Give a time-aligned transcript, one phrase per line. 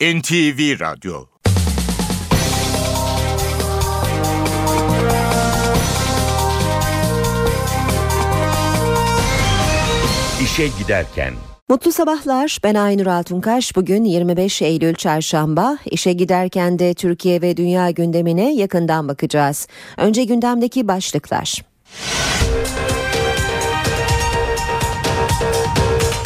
[0.00, 1.24] NTV Radyo
[10.42, 11.34] İşe Giderken
[11.68, 12.58] Mutlu sabahlar.
[12.64, 13.76] Ben Aynur Altunkaş.
[13.76, 15.78] Bugün 25 Eylül Çarşamba.
[15.90, 19.68] İşe giderken de Türkiye ve dünya gündemine yakından bakacağız.
[19.96, 21.64] Önce gündemdeki başlıklar.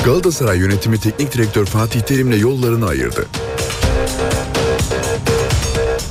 [0.05, 3.27] Galatasaray yönetimi teknik direktör Fatih Terim'le yollarını ayırdı.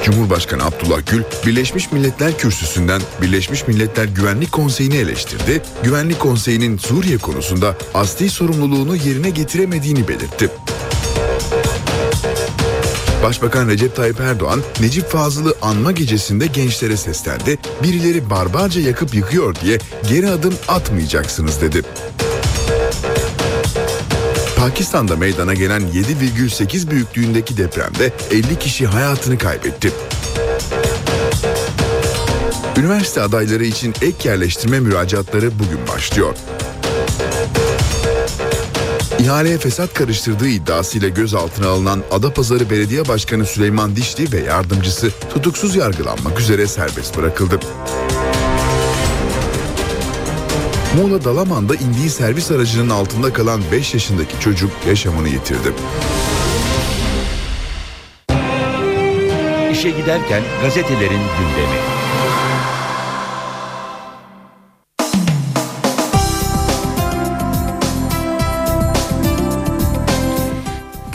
[0.04, 5.62] Cumhurbaşkanı Abdullah Gül, Birleşmiş Milletler Kürsüsü'nden Birleşmiş Milletler Güvenlik Konseyi'ni eleştirdi.
[5.84, 10.50] Güvenlik Konseyi'nin Suriye konusunda asli sorumluluğunu yerine getiremediğini belirtti.
[13.24, 17.58] Başbakan Recep Tayyip Erdoğan, Necip Fazıl'ı anma gecesinde gençlere seslendi.
[17.84, 19.78] Birileri barbarca yakıp yıkıyor diye
[20.10, 21.82] geri adım atmayacaksınız dedi.
[24.64, 29.92] Pakistan'da meydana gelen 7,8 büyüklüğündeki depremde 50 kişi hayatını kaybetti.
[32.78, 36.36] Üniversite adayları için ek yerleştirme müracaatları bugün başlıyor.
[39.20, 46.40] İhaleye fesat karıştırdığı iddiasıyla gözaltına alınan Adapazarı Belediye Başkanı Süleyman Dişli ve yardımcısı tutuksuz yargılanmak
[46.40, 47.60] üzere serbest bırakıldı.
[50.98, 55.74] Muğla Dalaman'da indiği servis aracının altında kalan 5 yaşındaki çocuk yaşamını yitirdi.
[59.72, 62.03] İşe giderken gazetelerin gündemi.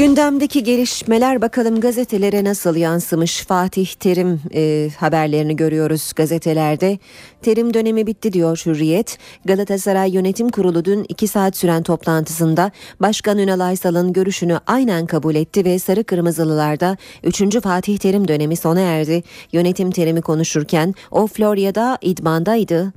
[0.08, 6.98] Gündemdeki gelişmeler bakalım gazetelere nasıl yansımış Fatih Terim e, haberlerini görüyoruz gazetelerde.
[7.42, 9.18] Terim dönemi bitti diyor Hürriyet.
[9.44, 15.64] Galatasaray Yönetim Kurulu dün 2 saat süren toplantısında Başkan Ünal Aysal'ın görüşünü aynen kabul etti
[15.64, 17.60] ve Sarı Kırmızılılarda 3.
[17.60, 19.22] Fatih Terim dönemi sona erdi.
[19.52, 22.92] Yönetim terimi konuşurken o Florya'da idmandaydı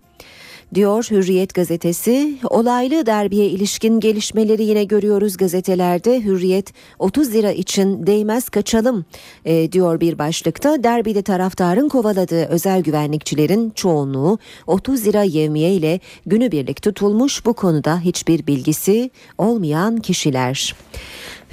[0.75, 2.35] diyor Hürriyet gazetesi.
[2.50, 6.23] Olaylı derbiye ilişkin gelişmeleri yine görüyoruz gazetelerde.
[6.23, 9.06] Hürriyet 30 lira için değmez kaçalım
[9.46, 10.84] e, diyor bir başlıkta.
[10.84, 18.47] Derbide taraftarın kovaladığı özel güvenlikçilerin çoğunluğu 30 lira yevmiye ile günübirlik tutulmuş bu konuda hiçbir
[18.47, 20.75] bilgisi olmayan kişiler.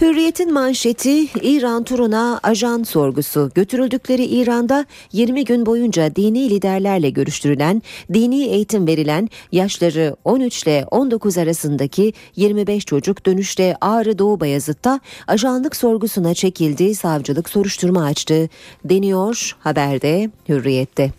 [0.01, 3.51] Hürriyet'in manşeti İran turuna ajan sorgusu.
[3.55, 7.83] Götürüldükleri İran'da 20 gün boyunca dini liderlerle görüştürülen,
[8.13, 15.77] dini eğitim verilen yaşları 13 ile 19 arasındaki 25 çocuk dönüşte Ağrı Doğu Bayazıt'ta ajanlık
[15.77, 18.49] sorgusuna çekildi, savcılık soruşturma açtı
[18.85, 21.11] deniyor haberde Hürriyet'te.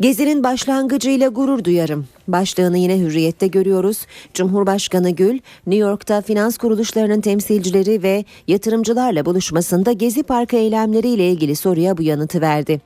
[0.00, 2.06] Gezinin başlangıcıyla gurur duyarım.
[2.28, 4.06] Başlığını yine Hürriyet'te görüyoruz.
[4.34, 11.96] Cumhurbaşkanı Gül, New York'ta finans kuruluşlarının temsilcileri ve yatırımcılarla buluşmasında Gezi Parkı eylemleriyle ilgili soruya
[11.98, 12.80] bu yanıtı verdi.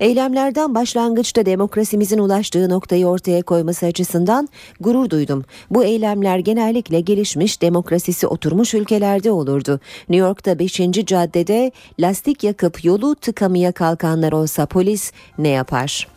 [0.00, 4.48] Eylemlerden başlangıçta demokrasimizin ulaştığı noktayı ortaya koyması açısından
[4.80, 5.44] gurur duydum.
[5.70, 9.80] Bu eylemler genellikle gelişmiş demokrasisi oturmuş ülkelerde olurdu.
[10.08, 10.80] New York'ta 5.
[11.06, 16.08] caddede lastik yakıp yolu tıkamaya kalkanlar olsa polis ne yapar?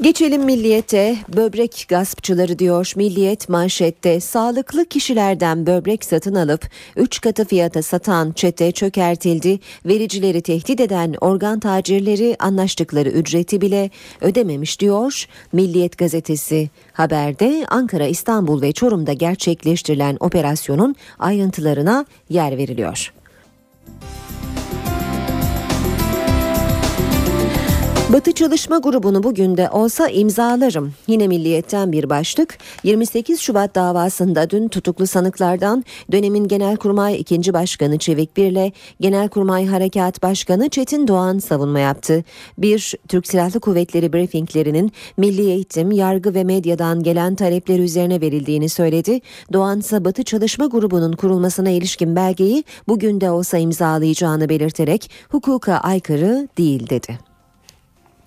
[0.00, 1.16] Geçelim milliyete.
[1.36, 2.92] Böbrek gaspçıları diyor.
[2.96, 9.58] Milliyet manşette sağlıklı kişilerden böbrek satın alıp 3 katı fiyata satan çete çökertildi.
[9.86, 16.70] Vericileri tehdit eden organ tacirleri anlaştıkları ücreti bile ödememiş diyor Milliyet gazetesi.
[16.92, 23.12] Haberde Ankara İstanbul ve Çorum'da gerçekleştirilen operasyonun ayrıntılarına yer veriliyor.
[28.12, 30.94] Batı Çalışma Grubu'nu bugün de olsa imzalarım.
[31.06, 32.58] Yine Milliyet'ten bir başlık.
[32.84, 37.52] 28 Şubat davasında dün tutuklu sanıklardan dönemin Genelkurmay 2.
[37.52, 42.24] Başkanı Çevik Birle Genelkurmay Harekat Başkanı Çetin Doğan savunma yaptı.
[42.58, 49.20] Bir, Türk Silahlı Kuvvetleri briefinglerinin milli eğitim, yargı ve medyadan gelen talepler üzerine verildiğini söyledi.
[49.52, 56.48] Doğan ise Batı Çalışma Grubu'nun kurulmasına ilişkin belgeyi bugün de olsa imzalayacağını belirterek hukuka aykırı
[56.58, 57.31] değil dedi.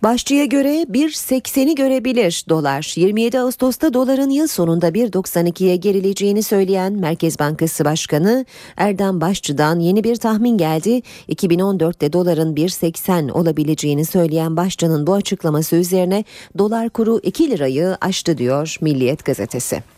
[0.06, 2.94] Başçıya göre 1.80'i görebilir dolar.
[2.96, 8.46] 27 Ağustos'ta doların yıl sonunda 1.92'ye gerileceğini söyleyen Merkez Bankası Başkanı
[8.78, 11.02] Erdem Başçı'dan yeni bir tahmin geldi.
[11.30, 16.24] 2014'te doların 1.80 olabileceğini söyleyen Başçı'nın bu açıklaması üzerine
[16.58, 19.95] dolar kuru 2 lirayı aştı diyor Milliyet gazetesi.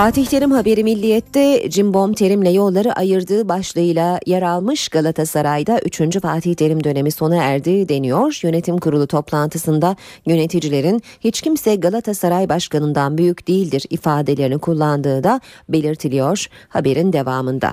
[0.00, 6.20] Fatih Terim haberi Milliyet'te Cimbom Terim'le yolları ayırdığı başlığıyla yer almış Galatasaray'da 3.
[6.20, 8.40] Fatih Terim dönemi sona erdi deniyor.
[8.42, 17.12] Yönetim kurulu toplantısında yöneticilerin hiç kimse Galatasaray başkanından büyük değildir ifadelerini kullandığı da belirtiliyor haberin
[17.12, 17.72] devamında.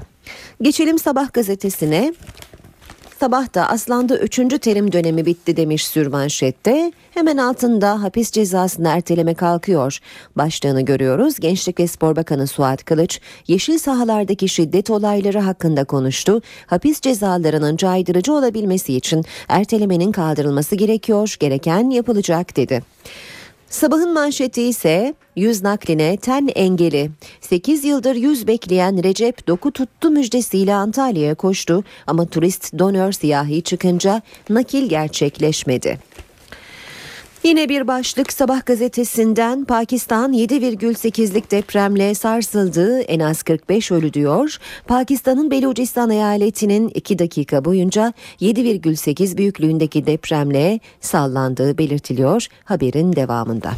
[0.61, 2.13] Geçelim sabah gazetesine.
[3.19, 4.35] Sabah da Aslan'da 3.
[4.61, 6.91] terim dönemi bitti demiş sürmanşette.
[7.11, 9.99] Hemen altında hapis cezasını erteleme kalkıyor.
[10.35, 11.39] Başlığını görüyoruz.
[11.39, 16.41] Gençlik ve Spor Bakanı Suat Kılıç, yeşil sahalardaki şiddet olayları hakkında konuştu.
[16.67, 22.81] Hapis cezalarının caydırıcı olabilmesi için ertelemenin kaldırılması gerekiyor, gereken yapılacak dedi.
[23.69, 27.11] Sabahın manşeti ise yüz nakline ten engeli.
[27.41, 34.21] 8 yıldır yüz bekleyen Recep doku tuttu müjdesiyle Antalya'ya koştu ama turist donör siyahi çıkınca
[34.49, 35.99] nakil gerçekleşmedi.
[37.47, 44.57] Yine bir başlık Sabah gazetesinden Pakistan 7,8'lik depremle sarsıldı en az 45 ölü diyor.
[44.87, 53.71] Pakistan'ın Belucistan eyaletinin 2 dakika boyunca 7,8 büyüklüğündeki depremle sallandığı belirtiliyor haberin devamında.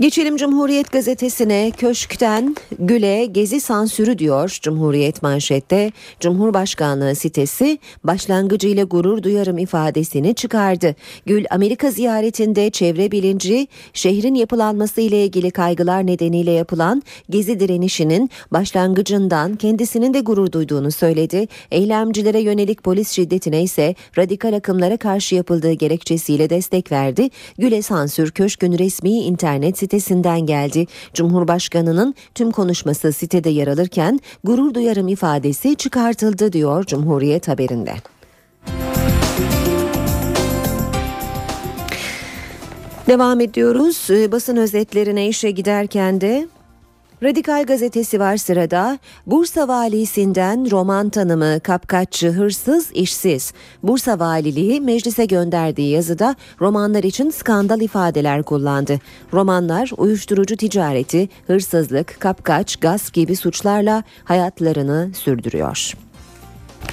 [0.00, 5.92] Geçelim Cumhuriyet gazetesine köşkten güle gezi sansürü diyor Cumhuriyet manşette.
[6.20, 10.94] Cumhurbaşkanlığı sitesi başlangıcıyla gurur duyarım ifadesini çıkardı.
[11.26, 19.56] Gül Amerika ziyaretinde çevre bilinci şehrin yapılanması ile ilgili kaygılar nedeniyle yapılan gezi direnişinin başlangıcından
[19.56, 21.48] kendisinin de gurur duyduğunu söyledi.
[21.70, 27.28] Eylemcilere yönelik polis şiddetine ise radikal akımlara karşı yapıldığı gerekçesiyle destek verdi.
[27.58, 30.86] Güle sansür köşkün resmi internet sitesinden geldi.
[31.14, 37.94] Cumhurbaşkanının tüm konuşması sitede yer alırken gurur duyarım ifadesi çıkartıldı diyor Cumhuriyet haberinde.
[43.06, 44.08] Devam ediyoruz.
[44.10, 46.48] Ee, basın özetlerine işe giderken de
[47.22, 48.98] Radikal gazetesi var sırada.
[49.26, 53.52] Bursa valisinden roman tanımı kapkaççı hırsız işsiz.
[53.82, 59.00] Bursa valiliği meclise gönderdiği yazıda romanlar için skandal ifadeler kullandı.
[59.32, 66.07] Romanlar uyuşturucu ticareti, hırsızlık, kapkaç, gaz gibi suçlarla hayatlarını sürdürüyor.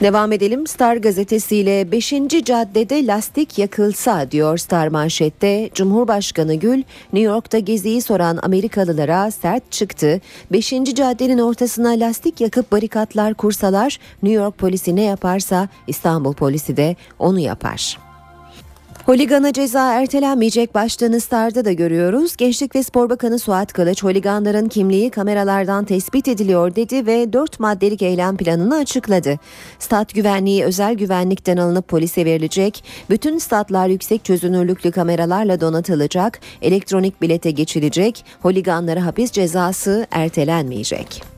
[0.02, 2.14] Devam edelim Star gazetesiyle 5.
[2.46, 5.70] caddede lastik yakılsa diyor Star manşette.
[5.74, 6.84] Cumhurbaşkanı Gül
[7.14, 10.22] New York'ta geziyi soran Amerikalılara sert çıktı.
[10.52, 10.70] 5.
[10.96, 17.40] caddenin ortasına lastik yakıp barikatlar kursalar New York polisi ne yaparsa İstanbul polisi de onu
[17.40, 18.05] yapar.
[19.06, 22.36] Holigana ceza ertelenmeyecek başlığını Star'da da görüyoruz.
[22.36, 28.02] Gençlik ve Spor Bakanı Suat Kılıç holiganların kimliği kameralardan tespit ediliyor dedi ve 4 maddelik
[28.02, 29.40] eylem planını açıkladı.
[29.80, 32.84] Stat güvenliği özel güvenlikten alınıp polise verilecek.
[33.10, 36.40] Bütün statlar yüksek çözünürlüklü kameralarla donatılacak.
[36.62, 38.26] Elektronik bilete geçilecek.
[38.42, 41.36] Holiganlara hapis cezası ertelenmeyecek.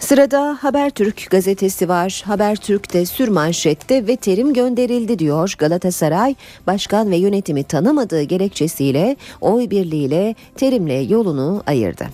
[0.00, 2.22] Sırada Habertürk gazetesi var.
[2.26, 5.54] Habertürk'te sürmanşette ve terim gönderildi diyor.
[5.58, 6.34] Galatasaray
[6.66, 12.06] başkan ve yönetimi tanımadığı gerekçesiyle oy birliğiyle terimle yolunu ayırdı.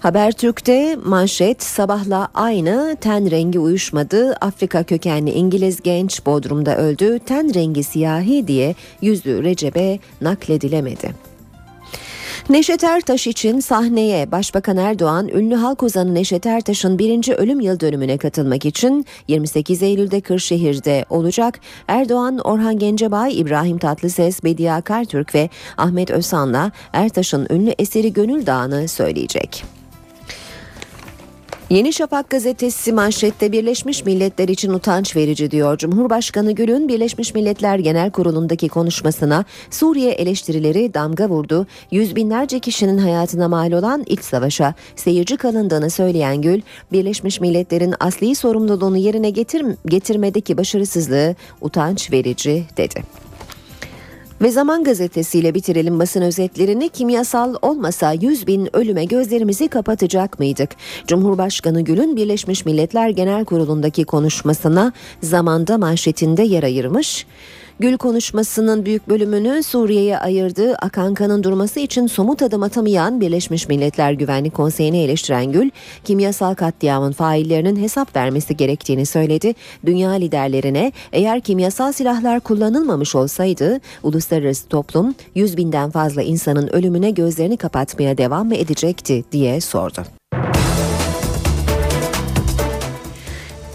[0.00, 4.36] Habertürk'te manşet sabahla aynı ten rengi uyuşmadı.
[4.40, 7.18] Afrika kökenli İngiliz genç Bodrum'da öldü.
[7.18, 11.33] Ten rengi siyahi diye yüzü Recep'e nakledilemedi.
[12.48, 18.18] Neşet Ertaş için sahneye Başbakan Erdoğan ünlü halk ozanı Neşet Ertaş'ın birinci ölüm yıl dönümüne
[18.18, 21.60] katılmak için 28 Eylül'de Kırşehir'de olacak.
[21.88, 28.88] Erdoğan, Orhan Gencebay, İbrahim Tatlıses, Bediye Akartürk ve Ahmet Özhan'la Ertaş'ın ünlü eseri Gönül Dağı'nı
[28.88, 29.73] söyleyecek.
[31.70, 35.78] Yeni Şafak gazetesi manşette Birleşmiş Milletler için utanç verici diyor.
[35.78, 41.66] Cumhurbaşkanı Gül'ün Birleşmiş Milletler Genel Kurulu'ndaki konuşmasına Suriye eleştirileri damga vurdu.
[41.90, 46.60] Yüz binlerce kişinin hayatına mal olan iç savaşa seyirci kalındığını söyleyen Gül,
[46.92, 53.23] Birleşmiş Milletler'in asli sorumluluğunu yerine getir getirmedeki başarısızlığı utanç verici dedi.
[54.44, 60.70] Ve Zaman gazetesiyle bitirelim basın özetlerini kimyasal olmasa 100 bin ölüme gözlerimizi kapatacak mıydık?
[61.06, 67.26] Cumhurbaşkanı Gül'ün Birleşmiş Milletler Genel Kurulu'ndaki konuşmasına zamanda manşetinde yer ayırmış.
[67.80, 74.54] Gül konuşmasının büyük bölümünü Suriye'ye ayırdığı Akanka'nın durması için somut adım atamayan Birleşmiş Milletler Güvenlik
[74.54, 75.70] Konseyi'ni eleştiren Gül,
[76.04, 79.54] kimyasal katliamın faillerinin hesap vermesi gerektiğini söyledi.
[79.86, 87.56] Dünya liderlerine eğer kimyasal silahlar kullanılmamış olsaydı uluslararası toplum 100 binden fazla insanın ölümüne gözlerini
[87.56, 90.04] kapatmaya devam mı edecekti diye sordu.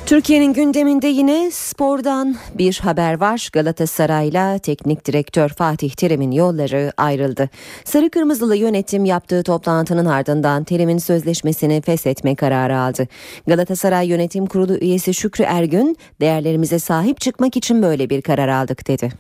[0.10, 3.50] Türkiye'nin gündeminde yine spordan bir haber var.
[3.54, 7.50] Galatasaray'la teknik direktör Fatih Terim'in yolları ayrıldı.
[7.84, 13.08] Sarı Kırmızılı yönetim yaptığı toplantının ardından Terim'in sözleşmesini feshetme kararı aldı.
[13.48, 19.12] Galatasaray Yönetim Kurulu üyesi Şükrü Ergün, değerlerimize sahip çıkmak için böyle bir karar aldık dedi.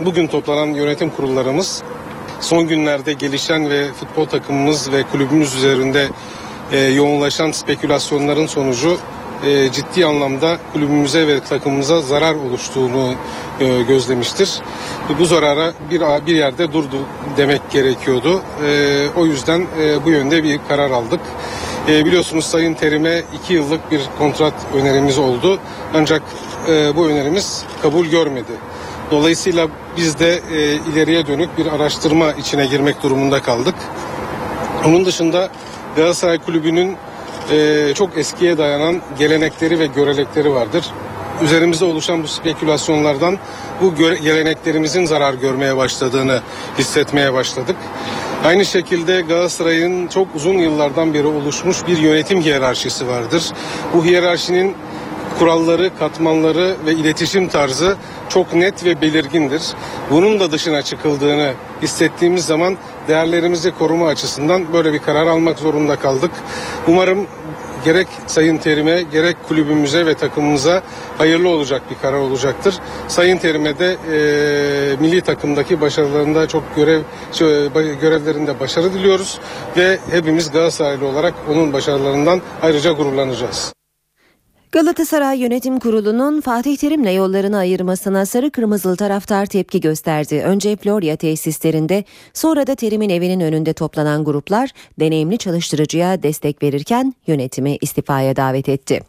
[0.00, 1.82] Bugün toplanan yönetim kurullarımız
[2.40, 6.08] son günlerde gelişen ve futbol takımımız ve kulübümüz üzerinde
[6.72, 8.98] e, yoğunlaşan spekülasyonların sonucu
[9.46, 13.14] e, ciddi anlamda kulübümüze ve takımımıza zarar oluştuğunu
[13.60, 14.60] e, gözlemiştir.
[15.18, 16.96] Bu zarara bir bir yerde durdu
[17.36, 18.42] demek gerekiyordu.
[18.66, 21.20] E, o yüzden e, bu yönde bir karar aldık.
[21.88, 25.58] E, biliyorsunuz Sayın Terim'e iki yıllık bir kontrat önerimiz oldu.
[25.94, 26.22] Ancak
[26.68, 28.52] e, bu önerimiz kabul görmedi.
[29.10, 33.74] Dolayısıyla biz de e, ileriye dönük bir araştırma içine girmek durumunda kaldık.
[34.86, 35.48] Onun dışında
[35.96, 36.96] Galatasaray Kulübü'nün
[37.50, 40.84] e, çok eskiye dayanan gelenekleri ve görenekleri vardır.
[41.42, 43.38] Üzerimizde oluşan bu spekülasyonlardan
[43.82, 46.40] bu geleneklerimizin zarar görmeye başladığını
[46.78, 47.76] hissetmeye başladık.
[48.44, 53.52] Aynı şekilde Galatasaray'ın çok uzun yıllardan beri oluşmuş bir yönetim hiyerarşisi vardır.
[53.94, 54.76] Bu hiyerarşinin
[55.38, 57.96] kuralları, katmanları ve iletişim tarzı
[58.28, 59.62] çok net ve belirgindir.
[60.10, 62.76] Bunun da dışına çıkıldığını hissettiğimiz zaman
[63.08, 66.30] değerlerimizi koruma açısından böyle bir karar almak zorunda kaldık.
[66.88, 67.26] Umarım
[67.84, 70.82] gerek Sayın Terim'e gerek kulübümüze ve takımımıza
[71.18, 72.74] hayırlı olacak bir karar olacaktır.
[73.08, 77.00] Sayın Terim'e de e, milli takımdaki başarılarında çok görev
[78.00, 79.38] görevlerinde başarı diliyoruz
[79.76, 83.74] ve hepimiz Galatasaraylı olarak onun başarılarından ayrıca gururlanacağız.
[84.74, 90.42] Galatasaray Yönetim Kurulu'nun Fatih Terim'le yollarını ayırmasına sarı kırmızılı taraftar tepki gösterdi.
[90.44, 97.76] Önce Florya tesislerinde sonra da Terim'in evinin önünde toplanan gruplar deneyimli çalıştırıcıya destek verirken yönetimi
[97.80, 99.00] istifaya davet etti.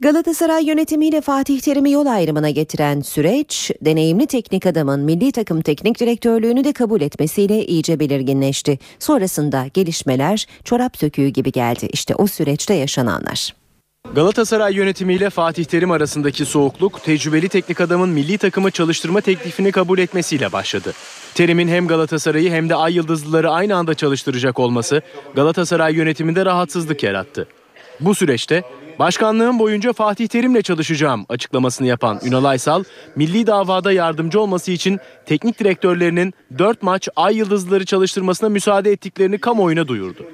[0.00, 6.64] Galatasaray yönetimiyle Fatih Terim'i yol ayrımına getiren süreç, deneyimli teknik adamın milli takım teknik direktörlüğünü
[6.64, 8.78] de kabul etmesiyle iyice belirginleşti.
[8.98, 11.88] Sonrasında gelişmeler çorap söküğü gibi geldi.
[11.92, 13.57] İşte o süreçte yaşananlar.
[14.14, 20.52] Galatasaray yönetimiyle Fatih Terim arasındaki soğukluk tecrübeli teknik adamın milli takımı çalıştırma teklifini kabul etmesiyle
[20.52, 20.92] başladı.
[21.34, 25.02] Terim'in hem Galatasaray'ı hem de Ay Yıldızlıları aynı anda çalıştıracak olması
[25.34, 27.48] Galatasaray yönetiminde rahatsızlık yarattı.
[28.00, 28.62] Bu süreçte
[28.98, 32.84] başkanlığım boyunca Fatih Terim'le çalışacağım açıklamasını yapan Ünal Aysal,
[33.16, 39.88] milli davada yardımcı olması için teknik direktörlerinin 4 maç Ay Yıldızlıları çalıştırmasına müsaade ettiklerini kamuoyuna
[39.88, 40.26] duyurdu.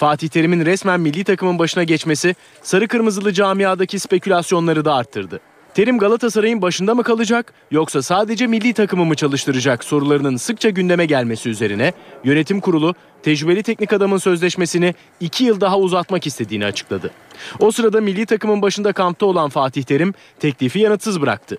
[0.00, 5.40] Fatih Terim'in resmen milli takımın başına geçmesi sarı kırmızılı camiadaki spekülasyonları da arttırdı.
[5.74, 11.48] Terim Galatasaray'ın başında mı kalacak yoksa sadece milli takımı mı çalıştıracak sorularının sıkça gündeme gelmesi
[11.48, 11.92] üzerine
[12.24, 17.10] yönetim kurulu tecrübeli teknik adamın sözleşmesini 2 yıl daha uzatmak istediğini açıkladı.
[17.58, 21.58] O sırada milli takımın başında kampta olan Fatih Terim teklifi yanıtsız bıraktı.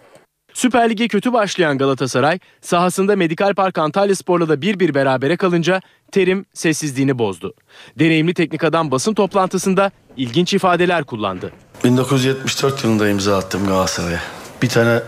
[0.53, 5.81] Süper Lig'e kötü başlayan Galatasaray sahasında Medikal Park Antalya Spor'la da bir bir berabere kalınca
[6.11, 7.53] Terim sessizliğini bozdu.
[7.99, 11.51] Deneyimli teknik adam basın toplantısında ilginç ifadeler kullandı.
[11.83, 14.19] 1974 yılında imza attım Galatasaray'a.
[14.61, 14.99] Bir tane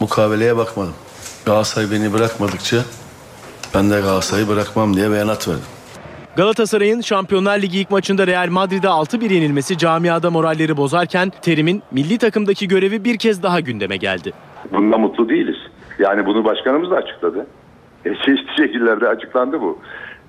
[0.00, 0.94] mukaveleye bakmadım.
[1.46, 2.76] Galatasaray beni bırakmadıkça
[3.74, 5.62] ben de Galatasaray'ı bırakmam diye beyanat verdim.
[6.36, 12.68] Galatasaray'ın Şampiyonlar Ligi ilk maçında Real Madrid'e 6-1 yenilmesi camiada moralleri bozarken Terim'in milli takımdaki
[12.68, 14.32] görevi bir kez daha gündeme geldi.
[14.72, 15.56] Bundan mutlu değiliz.
[15.98, 17.46] Yani bunu başkanımız da açıkladı.
[18.04, 19.78] E, çeşitli şekillerde açıklandı bu.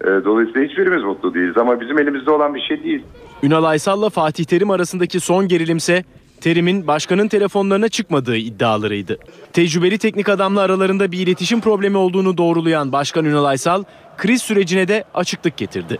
[0.02, 3.04] E, dolayısıyla hiçbirimiz mutlu değiliz ama bizim elimizde olan bir şey değil.
[3.44, 6.04] Ünal Aysal'la Fatih Terim arasındaki son gerilimse
[6.42, 9.18] Terim'in başkanın telefonlarına çıkmadığı iddialarıydı.
[9.54, 13.84] Tecrübeli teknik adamla aralarında bir iletişim problemi olduğunu doğrulayan Başkan Ünal Aysal
[14.18, 15.98] kriz sürecine de açıklık getirdi.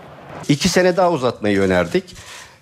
[0.50, 2.04] İki sene daha uzatmayı önerdik.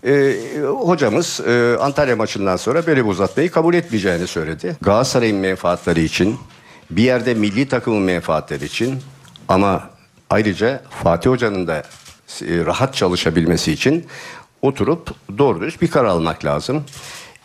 [0.07, 4.75] Ee, hocamız e, Antalya maçından sonra böyle bir uzatmayı kabul etmeyeceğini söyledi.
[4.81, 6.37] Galatasaray'ın menfaatleri için,
[6.91, 8.99] bir yerde milli takımın menfaatleri için
[9.47, 9.89] ama
[10.29, 11.83] ayrıca Fatih Hoca'nın da e,
[12.65, 14.05] rahat çalışabilmesi için
[14.61, 16.83] oturup doğru düz bir karar almak lazım.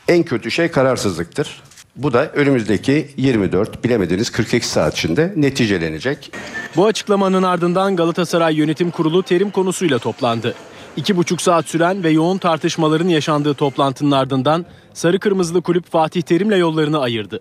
[0.08, 1.62] En kötü şey kararsızlıktır.
[1.96, 6.32] Bu da önümüzdeki 24 bilemediniz 42 saat içinde neticelenecek.
[6.76, 10.54] Bu açıklamanın ardından Galatasaray Yönetim Kurulu terim konusuyla toplandı.
[10.96, 16.56] İki buçuk saat süren ve yoğun tartışmaların yaşandığı toplantının ardından Sarı Kırmızılı Kulüp Fatih Terim'le
[16.56, 17.40] yollarını ayırdı.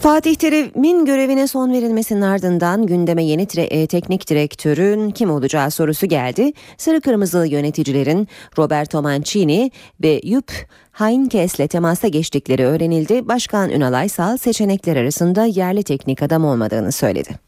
[0.00, 6.52] Fatih Terim'in görevine son verilmesinin ardından gündeme yeni tre- teknik direktörün kim olacağı sorusu geldi.
[6.76, 8.28] Sarı Kırmızılı yöneticilerin
[8.58, 9.70] Roberto Mancini
[10.02, 10.52] ve Jupp
[10.92, 13.28] Heynckes'le temasa geçtikleri öğrenildi.
[13.28, 17.47] Başkan Ünal Aysal seçenekler arasında yerli teknik adam olmadığını söyledi.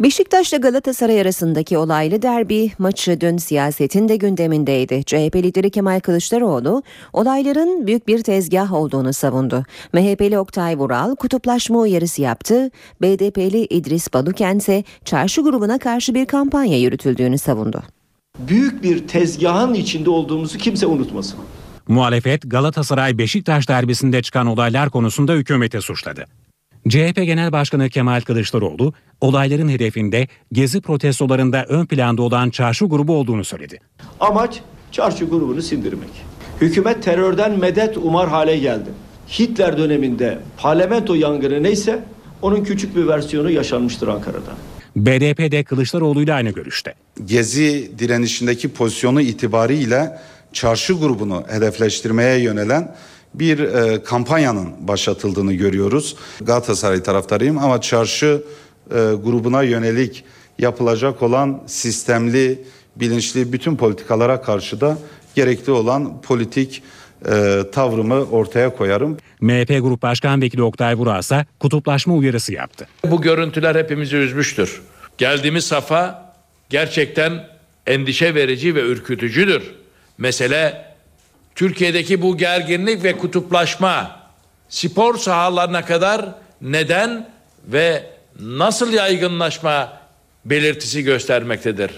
[0.00, 5.04] Beşiktaş'la Galatasaray arasındaki olaylı derbi maçı dün siyasetin de gündemindeydi.
[5.04, 9.64] CHP lideri Kemal Kılıçdaroğlu olayların büyük bir tezgah olduğunu savundu.
[9.92, 12.70] MHP'li Oktay Vural kutuplaşma uyarısı yaptı.
[13.02, 17.82] BDP'li İdris Baluken ise çarşı grubuna karşı bir kampanya yürütüldüğünü savundu.
[18.38, 21.38] Büyük bir tezgahın içinde olduğumuzu kimse unutmasın.
[21.88, 26.24] Muhalefet Galatasaray Beşiktaş derbisinde çıkan olaylar konusunda hükümeti suçladı.
[26.88, 33.44] CHP Genel Başkanı Kemal Kılıçdaroğlu olayların hedefinde gezi protestolarında ön planda olan çarşı grubu olduğunu
[33.44, 33.80] söyledi.
[34.20, 34.60] Amaç
[34.92, 36.10] çarşı grubunu sindirmek.
[36.60, 38.88] Hükümet terörden medet umar hale geldi.
[39.38, 42.04] Hitler döneminde parlamento yangını neyse
[42.42, 44.52] onun küçük bir versiyonu yaşanmıştır Ankara'da.
[44.96, 46.94] BDP de Kılıçdaroğlu ile aynı görüşte.
[47.24, 50.18] Gezi direnişindeki pozisyonu itibariyle
[50.52, 52.94] çarşı grubunu hedefleştirmeye yönelen
[53.34, 56.16] bir e, kampanyanın başlatıldığını görüyoruz.
[56.40, 58.42] Galatasaray taraftarıyım ama çarşı
[58.90, 60.24] e, grubuna yönelik
[60.58, 62.62] yapılacak olan sistemli,
[62.96, 64.98] bilinçli bütün politikalara karşı da
[65.34, 66.82] gerekli olan politik
[67.26, 69.16] e, tavrımı ortaya koyarım.
[69.40, 72.88] MHP Grup Başkan Vekili Oktay Vural ise kutuplaşma uyarısı yaptı.
[73.04, 74.82] Bu görüntüler hepimizi üzmüştür.
[75.18, 76.32] Geldiğimiz safa
[76.70, 77.46] gerçekten
[77.86, 79.62] endişe verici ve ürkütücüdür.
[80.18, 80.87] Mesele
[81.58, 84.20] Türkiye'deki bu gerginlik ve kutuplaşma
[84.68, 87.30] spor sahalarına kadar neden
[87.66, 88.10] ve
[88.40, 90.00] nasıl yaygınlaşma
[90.44, 91.90] belirtisi göstermektedir.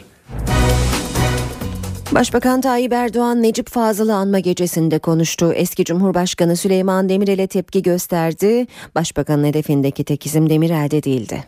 [2.12, 5.52] Başbakan Tayyip Erdoğan Necip Fazıl'ı anma gecesinde konuştu.
[5.52, 8.66] Eski Cumhurbaşkanı Süleyman Demirel'e tepki gösterdi.
[8.94, 11.44] Başbakanın hedefindeki tek isim Demirel'de değildi.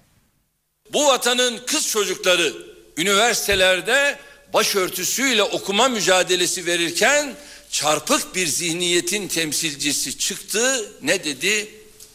[0.93, 2.53] Bu vatanın kız çocukları
[2.97, 4.17] üniversitelerde
[4.55, 7.35] başörtüsüyle okuma mücadelesi verirken
[7.73, 10.91] çarpık bir zihniyetin temsilcisi çıktı.
[11.03, 11.69] Ne dedi?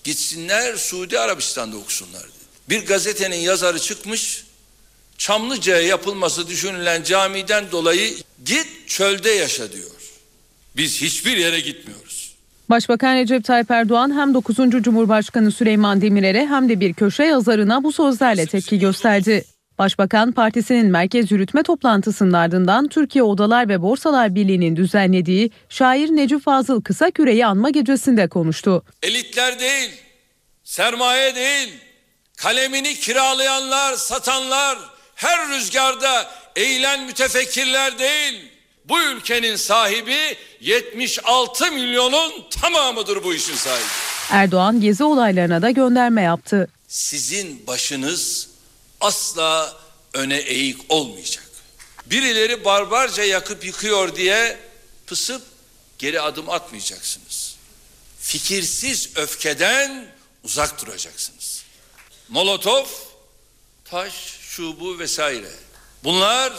[0.04, 2.32] Gitsinler Suudi Arabistan'da okusunlar dedi.
[2.70, 4.44] Bir gazetenin yazarı çıkmış.
[5.18, 9.92] Çamlıca'ya yapılması düşünülen camiden dolayı git çölde yaşa diyor.
[10.78, 12.36] Biz hiçbir yere gitmiyoruz.
[12.70, 14.56] Başbakan Recep Tayyip Erdoğan hem 9.
[14.82, 19.46] Cumhurbaşkanı Süleyman Demirel'e hem de bir köşe yazarına bu sözlerle tepki gösterdi.
[19.80, 26.82] Başbakan partisinin merkez yürütme toplantısının ardından Türkiye Odalar ve Borsalar Birliği'nin düzenlediği şair Necip Fazıl
[26.82, 28.84] Kısaküre'yi anma gecesinde konuştu.
[29.04, 29.90] Elitler değil,
[30.64, 31.70] sermaye değil,
[32.38, 34.78] kalemini kiralayanlar, satanlar,
[35.16, 38.52] her rüzgarda eğilen mütefekkirler değil.
[38.86, 40.18] Bu ülkenin sahibi
[40.62, 43.86] 76 milyonun tamamıdır bu işin sahibi.
[44.32, 46.68] Erdoğan gezi olaylarına da gönderme yaptı.
[46.88, 48.50] Sizin başınız
[49.02, 49.78] asla
[50.14, 51.44] öne eğik olmayacak.
[52.06, 54.58] Birileri barbarca yakıp yıkıyor diye
[55.08, 55.42] pısıp
[55.98, 57.56] geri adım atmayacaksınız.
[58.20, 60.06] Fikirsiz öfkeden
[60.44, 61.64] uzak duracaksınız.
[62.30, 62.86] Molotov,
[63.86, 65.50] taş, şu bu vesaire.
[66.04, 66.54] Bunlar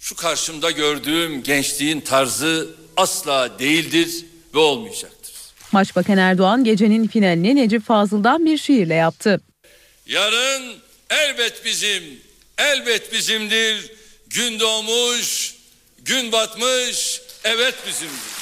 [0.00, 4.24] şu karşımda gördüğüm gençliğin tarzı asla değildir
[4.54, 5.34] ve olmayacaktır.
[5.72, 9.40] Başbakan Erdoğan gecenin finalini Necip Fazıl'dan bir şiirle yaptı.
[10.06, 10.76] Yarın
[11.10, 12.02] elbet bizim,
[12.58, 13.92] elbet bizimdir.
[14.30, 15.54] Gün doğmuş,
[16.04, 18.40] gün batmış, evet bizimdir.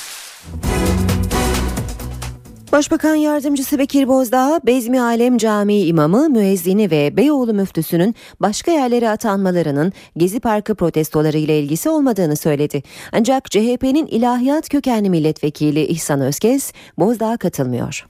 [2.72, 9.92] Başbakan Yardımcısı Bekir Bozdağ, Bezmi Alem Camii imamı, müezzini ve Beyoğlu müftüsünün başka yerlere atanmalarının
[10.16, 12.83] Gezi Parkı protestoları ile ilgisi olmadığını söyledi.
[13.12, 18.07] Ancak CHP'nin ilahiyat kökenli milletvekili İhsan Özkez, Bozdağ'a katılmıyor.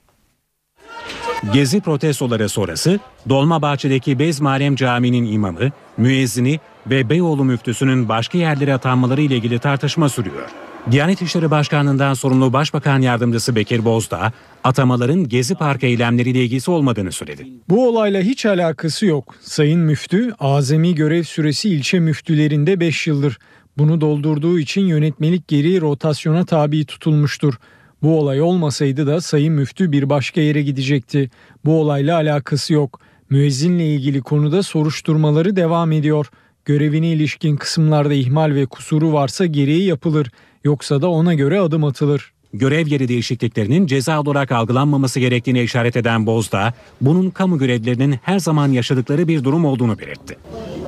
[1.53, 2.99] Gezi protestoları sonrası
[3.29, 10.49] Dolmabahçe'deki Bezmalem Camii'nin imamı, müezzini ve Beyoğlu müftüsünün başka yerlere atanmaları ile ilgili tartışma sürüyor.
[10.91, 14.31] Diyanet İşleri Başkanlığı'ndan sorumlu Başbakan Yardımcısı Bekir Bozdağ,
[14.63, 17.47] atamaların Gezi Parkı eylemleriyle ilgisi olmadığını söyledi.
[17.69, 19.35] Bu olayla hiç alakası yok.
[19.41, 23.37] Sayın Müftü, azami görev süresi ilçe müftülerinde 5 yıldır.
[23.77, 27.53] Bunu doldurduğu için yönetmelik geri rotasyona tabi tutulmuştur.
[28.03, 31.29] Bu olay olmasaydı da Sayın Müftü bir başka yere gidecekti.
[31.65, 32.99] Bu olayla alakası yok.
[33.29, 36.27] Müezzinle ilgili konuda soruşturmaları devam ediyor.
[36.65, 40.31] Görevine ilişkin kısımlarda ihmal ve kusuru varsa gereği yapılır.
[40.63, 42.33] Yoksa da ona göre adım atılır.
[42.53, 48.67] Görev yeri değişikliklerinin ceza olarak algılanmaması gerektiğine işaret eden Bozdağ, bunun kamu görevlilerinin her zaman
[48.71, 50.37] yaşadıkları bir durum olduğunu belirtti.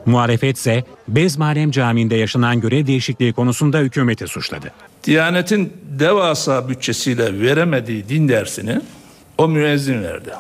[0.06, 4.72] Muhalefet ise Bezmalem Camii'nde yaşanan görev değişikliği konusunda hükümeti suçladı.
[5.04, 8.82] Diyanetin devasa bütçesiyle veremediği din dersini
[9.38, 10.32] o müezzin verdi.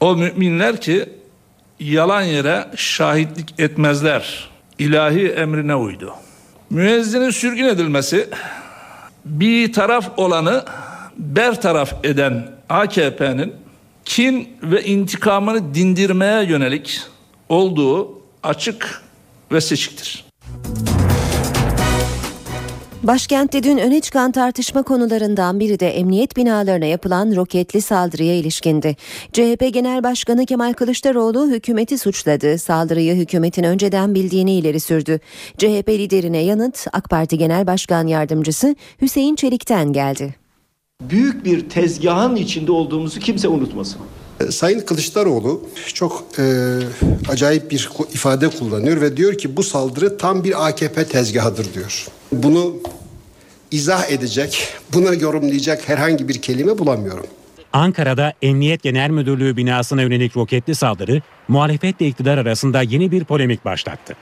[0.00, 1.08] O müminler ki
[1.80, 4.50] yalan yere şahitlik etmezler.
[4.78, 6.14] ilahi emrine uydu.
[6.70, 8.28] Müezzinin sürgün edilmesi
[9.24, 10.64] bir taraf olanı
[11.18, 13.54] bertaraf eden AKP'nin
[14.04, 17.00] kin ve intikamını dindirmeye yönelik
[17.48, 19.02] olduğu açık
[19.52, 20.29] ve seçiktir.
[23.02, 28.96] Başkentte dün öne çıkan tartışma konularından biri de emniyet binalarına yapılan roketli saldırıya ilişkindi.
[29.32, 32.58] CHP Genel Başkanı Kemal Kılıçdaroğlu hükümeti suçladı.
[32.58, 35.20] Saldırıyı hükümetin önceden bildiğini ileri sürdü.
[35.58, 40.34] CHP liderine yanıt AK Parti Genel Başkan Yardımcısı Hüseyin Çelik'ten geldi.
[41.00, 44.00] Büyük bir tezgahın içinde olduğumuzu kimse unutmasın.
[44.50, 46.76] Sayın Kılıçdaroğlu çok e,
[47.28, 52.06] acayip bir ifade kullanıyor ve diyor ki bu saldırı tam bir AKP tezgahıdır diyor.
[52.32, 52.76] Bunu
[53.70, 57.26] izah edecek, buna yorumlayacak herhangi bir kelime bulamıyorum.
[57.72, 64.16] Ankara'da Emniyet Genel Müdürlüğü binasına yönelik roketli saldırı muhalefetle iktidar arasında yeni bir polemik başlattı.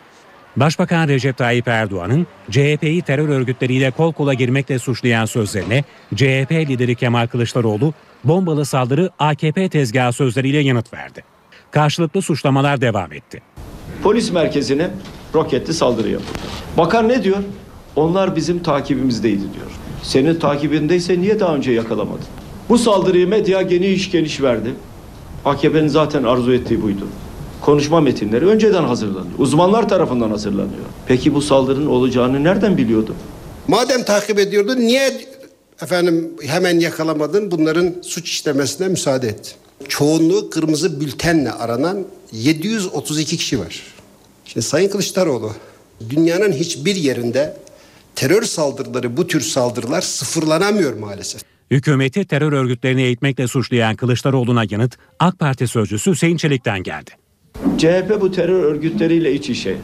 [0.57, 5.85] Başbakan Recep Tayyip Erdoğan'ın CHP'yi terör örgütleriyle kol kola girmekle suçlayan sözlerine
[6.15, 11.25] CHP lideri Kemal Kılıçdaroğlu bombalı saldırı AKP tezgahı sözleriyle yanıt verdi.
[11.71, 13.43] Karşılıklı suçlamalar devam etti.
[14.03, 14.91] Polis merkezine
[15.35, 16.39] roketli saldırı yapıldı.
[16.79, 17.39] Bakan ne diyor?
[17.97, 19.71] Onlar bizim takibimizdeydi diyor.
[20.03, 22.25] Senin takibindeyse niye daha önce yakalamadın?
[22.69, 24.75] Bu saldırıyı medya geniş geniş verdi.
[25.45, 27.07] AKP'nin zaten arzu ettiği buydu.
[27.61, 29.39] Konuşma metinleri önceden hazırlanıyor.
[29.39, 30.85] Uzmanlar tarafından hazırlanıyor.
[31.07, 33.15] Peki bu saldırının olacağını nereden biliyordu?
[33.69, 35.21] Madem takip ediyordun niye
[35.83, 39.57] efendim hemen yakalamadın bunların suç işlemesine müsaade et.
[39.89, 43.83] Çoğunluğu kırmızı bültenle aranan 732 kişi var.
[44.45, 45.53] Şimdi Sayın Kılıçdaroğlu
[46.11, 47.57] dünyanın hiçbir yerinde
[48.15, 51.43] terör saldırıları bu tür saldırılar sıfırlanamıyor maalesef.
[51.71, 57.11] Hükümeti terör örgütlerini eğitmekle suçlayan Kılıçdaroğlu'na yanıt AK Parti sözcüsü Hüseyin Çelik'ten geldi.
[57.79, 59.77] CHP bu terör örgütleriyle iç içe.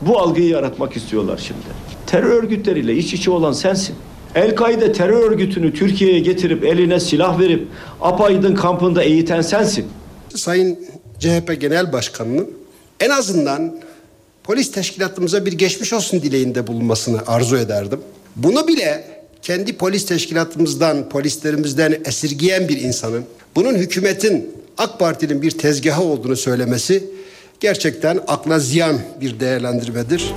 [0.00, 1.60] Bu algıyı yaratmak istiyorlar şimdi.
[2.06, 3.94] Terör örgütleriyle iç içe olan sensin.
[4.34, 7.68] El-Kaide terör örgütünü Türkiye'ye getirip eline silah verip
[8.00, 9.86] apaydın kampında eğiten sensin.
[10.34, 10.78] Sayın
[11.18, 12.50] CHP Genel Başkanı'nın
[13.00, 13.74] en azından
[14.44, 18.00] polis teşkilatımıza bir geçmiş olsun dileğinde bulunmasını arzu ederdim.
[18.36, 19.04] Bunu bile
[19.42, 23.24] kendi polis teşkilatımızdan, polislerimizden esirgiyen bir insanın
[23.56, 27.04] bunun hükümetin AK Parti'nin bir tezgahı olduğunu söylemesi
[27.60, 30.32] gerçekten akla ziyan bir değerlendirmedir.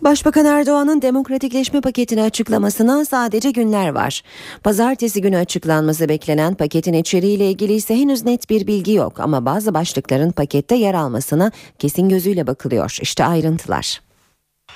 [0.00, 4.22] Başbakan Erdoğan'ın demokratikleşme paketini açıklamasına sadece günler var.
[4.64, 9.74] Pazartesi günü açıklanması beklenen paketin içeriğiyle ilgili ise henüz net bir bilgi yok ama bazı
[9.74, 12.98] başlıkların pakette yer almasına kesin gözüyle bakılıyor.
[13.00, 14.00] İşte ayrıntılar.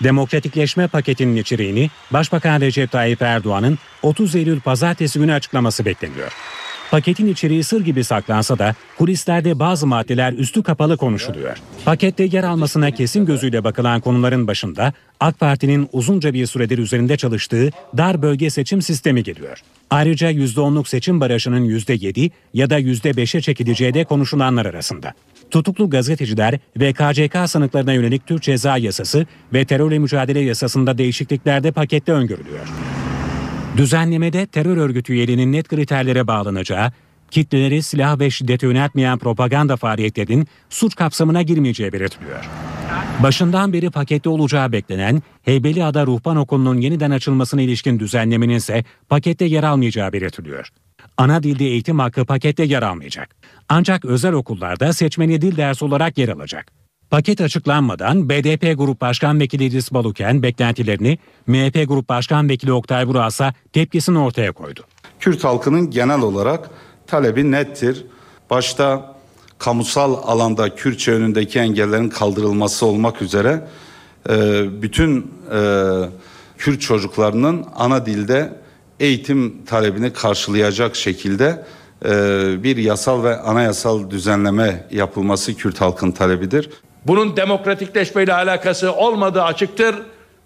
[0.02, 6.32] Demokratikleşme paketinin içeriğini Başbakan Recep Tayyip Erdoğan'ın 30 Eylül pazartesi günü açıklaması bekleniyor.
[6.92, 11.56] Paketin içeriği sır gibi saklansa da kulislerde bazı maddeler üstü kapalı konuşuluyor.
[11.84, 17.70] Pakette yer almasına kesin gözüyle bakılan konuların başında AK Parti'nin uzunca bir süredir üzerinde çalıştığı
[17.96, 19.58] dar bölge seçim sistemi geliyor.
[19.90, 25.12] Ayrıca %10'luk seçim barajının %7 ya da %5'e çekileceği de konuşulanlar arasında.
[25.50, 31.72] Tutuklu gazeteciler ve KCK sanıklarına yönelik Türk Ceza Yasası ve terörle mücadele yasasında değişiklikler de
[31.72, 32.66] pakette öngörülüyor.
[33.76, 36.92] Düzenlemede terör örgütü üyeliğinin net kriterlere bağlanacağı,
[37.30, 42.48] kitleleri silah ve şiddete yöneltmeyen propaganda faaliyetlerinin suç kapsamına girmeyeceği belirtiliyor.
[43.22, 49.62] Başından beri pakette olacağı beklenen Heybeliada Ruhban Okulu'nun yeniden açılmasına ilişkin düzenlemenin ise pakette yer
[49.62, 50.68] almayacağı belirtiliyor.
[51.16, 53.36] Ana dilde eğitim hakkı pakette yer almayacak.
[53.68, 56.81] Ancak özel okullarda seçmeni dil dersi olarak yer alacak.
[57.12, 63.54] Paket açıklanmadan BDP Grup Başkan Vekili İdris Baluken beklentilerini, MHP Grup Başkan Vekili Oktay Burasa
[63.72, 64.80] tepkisini ortaya koydu.
[65.20, 66.70] Kürt halkının genel olarak
[67.06, 68.04] talebi nettir.
[68.50, 69.14] Başta
[69.58, 73.68] kamusal alanda Kürtçe önündeki engellerin kaldırılması olmak üzere
[74.28, 75.60] e, bütün e,
[76.58, 78.52] Kürt çocuklarının ana dilde
[79.00, 81.64] eğitim talebini karşılayacak şekilde
[82.04, 82.10] e,
[82.62, 86.70] bir yasal ve anayasal düzenleme yapılması Kürt halkın talebidir.
[87.06, 89.96] Bunun demokratikleşmeyle alakası olmadığı açıktır.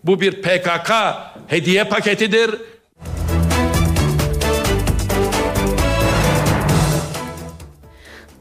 [0.04, 0.92] Bu bir PKK
[1.46, 2.50] hediye paketidir.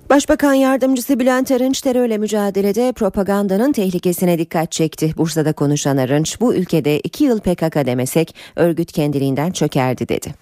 [0.09, 5.13] Başbakan Yardımcısı Bülent Arınç terörle mücadelede propagandanın tehlikesine dikkat çekti.
[5.17, 10.33] Bursa'da konuşan Arınç bu ülkede iki yıl PKK demesek örgüt kendiliğinden çökerdi dedi.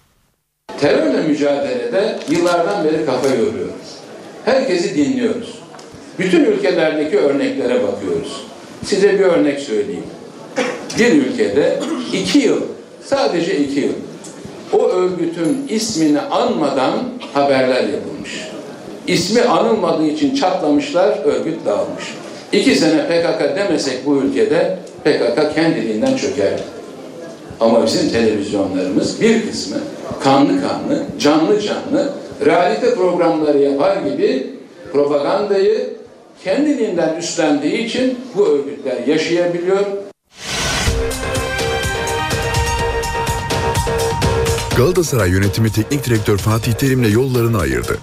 [0.80, 3.98] Terörle mücadelede yıllardan beri kafa yoruyoruz.
[4.44, 5.63] Herkesi dinliyoruz.
[6.18, 8.46] Bütün ülkelerdeki örneklere bakıyoruz.
[8.84, 10.04] Size bir örnek söyleyeyim.
[10.98, 11.80] Bir ülkede
[12.12, 12.60] iki yıl,
[13.04, 13.92] sadece iki yıl
[14.72, 16.94] o örgütün ismini anmadan
[17.32, 18.48] haberler yapılmış.
[19.06, 22.04] İsmi anılmadığı için çatlamışlar, örgüt dağılmış.
[22.52, 26.60] İki sene PKK demesek bu ülkede PKK kendiliğinden çöker.
[27.60, 29.76] Ama bizim televizyonlarımız bir kısmı
[30.20, 32.12] kanlı kanlı, canlı canlı
[32.46, 34.46] realite programları yapar gibi
[34.92, 35.94] propagandayı
[36.44, 39.86] kendiliğinden üstlendiği için bu örgütler yaşayabiliyor.
[44.76, 47.98] Galatasaray yönetimi teknik direktör Fatih Terim'le yollarını ayırdı.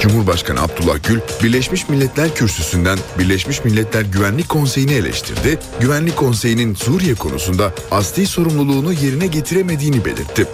[0.00, 7.72] Cumhurbaşkanı Abdullah Gül, Birleşmiş Milletler Kürsüsü'nden Birleşmiş Milletler Güvenlik Konseyi'ni eleştirdi, Güvenlik Konseyi'nin Suriye konusunda
[7.90, 10.46] asli sorumluluğunu yerine getiremediğini belirtti.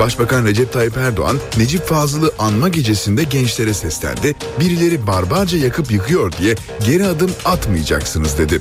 [0.00, 6.54] Başbakan Recep Tayyip Erdoğan, Necip Fazıl'ı anma gecesinde gençlere seslendi, birileri barbarca yakıp yıkıyor diye
[6.86, 8.58] geri adım atmayacaksınız dedi.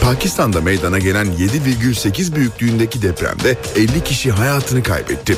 [0.00, 5.36] Pakistan'da meydana gelen 7,8 büyüklüğündeki depremde 50 kişi hayatını kaybetti.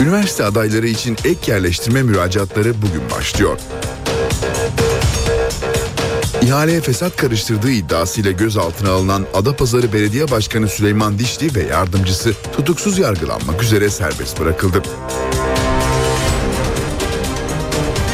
[0.00, 3.58] Üniversite adayları için ek yerleştirme müracaatları bugün başlıyor.
[6.44, 13.62] İhaleye fesat karıştırdığı iddiasıyla gözaltına alınan Adapazarı Belediye Başkanı Süleyman Dişli ve yardımcısı tutuksuz yargılanmak
[13.62, 14.82] üzere serbest bırakıldı.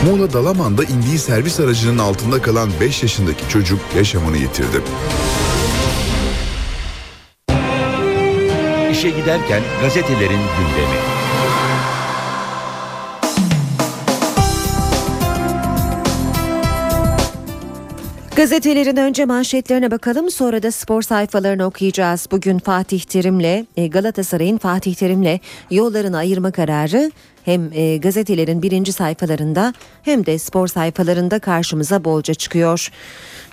[0.04, 4.82] Muğla Dalaman'da indiği servis aracının altında kalan 5 yaşındaki çocuk yaşamını yitirdi.
[8.92, 11.19] İşe giderken gazetelerin gündemi.
[18.40, 22.26] Gazetelerin önce manşetlerine bakalım sonra da spor sayfalarını okuyacağız.
[22.30, 27.10] Bugün Fatih Terim'le e, Galatasaray'ın Fatih Terim'le yollarını ayırma kararı
[27.44, 32.90] hem e, gazetelerin birinci sayfalarında hem de spor sayfalarında karşımıza bolca çıkıyor.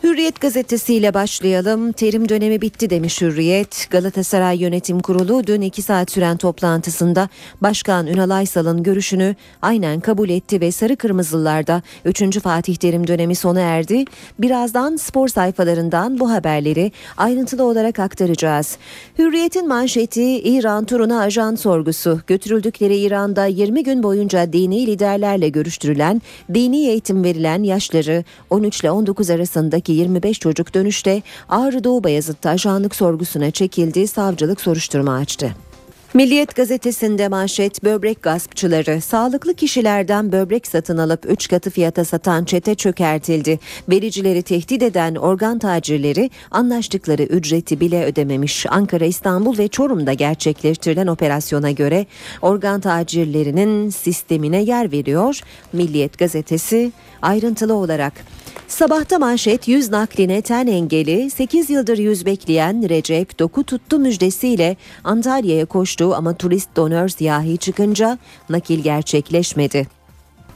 [0.04, 1.91] Hürriyet gazetesiyle başlayalım.
[1.91, 3.88] Terim dönemi bitti demiş Hürriyet.
[3.91, 7.30] Galatasaray Yönetim Kurulu dün iki saat süren toplantısında
[7.62, 12.39] Başkan Ünal Aysal'ın görüşünü aynen kabul etti ve Sarı Kırmızılılarda 3.
[12.39, 14.06] Fatih Terim dönemi sona erdi.
[14.39, 18.78] Birazdan spor sayfalarından bu haberleri ayrıntılı olarak aktaracağız.
[19.19, 22.21] Hürriyet'in manşeti İran turuna ajan sorgusu.
[22.28, 26.21] Götürüldükleri İran'da 20 gün boyunca dini liderlerle görüştürülen,
[26.53, 32.95] dini eğitim verilen yaşları 13 ile 19 arasındaki 25 çocuk dönüşte Ağrı Doğu Bayazıt'ta ajanlık
[32.95, 35.66] sorgusuna çekildi, savcılık soruşturma açtı.
[36.17, 42.75] Milliyet gazetesinde manşet böbrek gaspçıları sağlıklı kişilerden böbrek satın alıp 3 katı fiyata satan çete
[42.75, 43.60] çökertildi.
[43.89, 48.65] Vericileri tehdit eden organ tacirleri anlaştıkları ücreti bile ödememiş.
[48.69, 52.06] Ankara, İstanbul ve Çorum'da gerçekleştirilen operasyona göre
[52.41, 55.39] organ tacirlerinin sistemine yer veriyor.
[55.73, 58.13] Milliyet gazetesi ayrıntılı olarak.
[58.67, 65.65] Sabahta manşet yüz nakline ten engeli 8 yıldır yüz bekleyen Recep doku tuttu müjdesiyle Antalya'ya
[65.65, 68.17] koştu ama turist donör siyahi çıkınca
[68.49, 69.96] nakil gerçekleşmedi.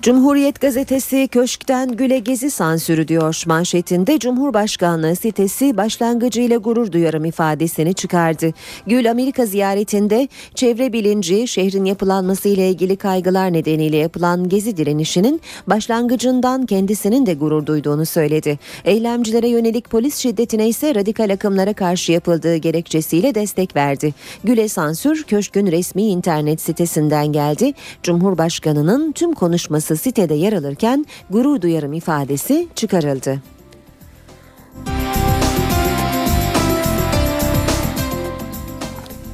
[0.02, 8.54] Cumhuriyet gazetesi köşkten güle gezi sansürü diyor manşetinde Cumhurbaşkanlığı sitesi başlangıcıyla gurur duyarım ifadesini çıkardı.
[8.88, 16.66] Gül Amerika ziyaretinde çevre bilinci şehrin yapılanması ile ilgili kaygılar nedeniyle yapılan gezi direnişinin başlangıcından
[16.66, 18.60] kendisinin de gurur duyduğunu söyledi.
[18.86, 24.14] Eylemcilere yönelik polis şiddetine ise radikal akımlara karşı yapıldığı gerekçesiyle destek verdi.
[24.44, 27.74] Güle sansür köşkün resmi internet sitesinden geldi.
[28.04, 33.41] Cumhurbaşkanının tüm konuşması sitede yer alırken gurur duyarım ifadesi çıkarıldı.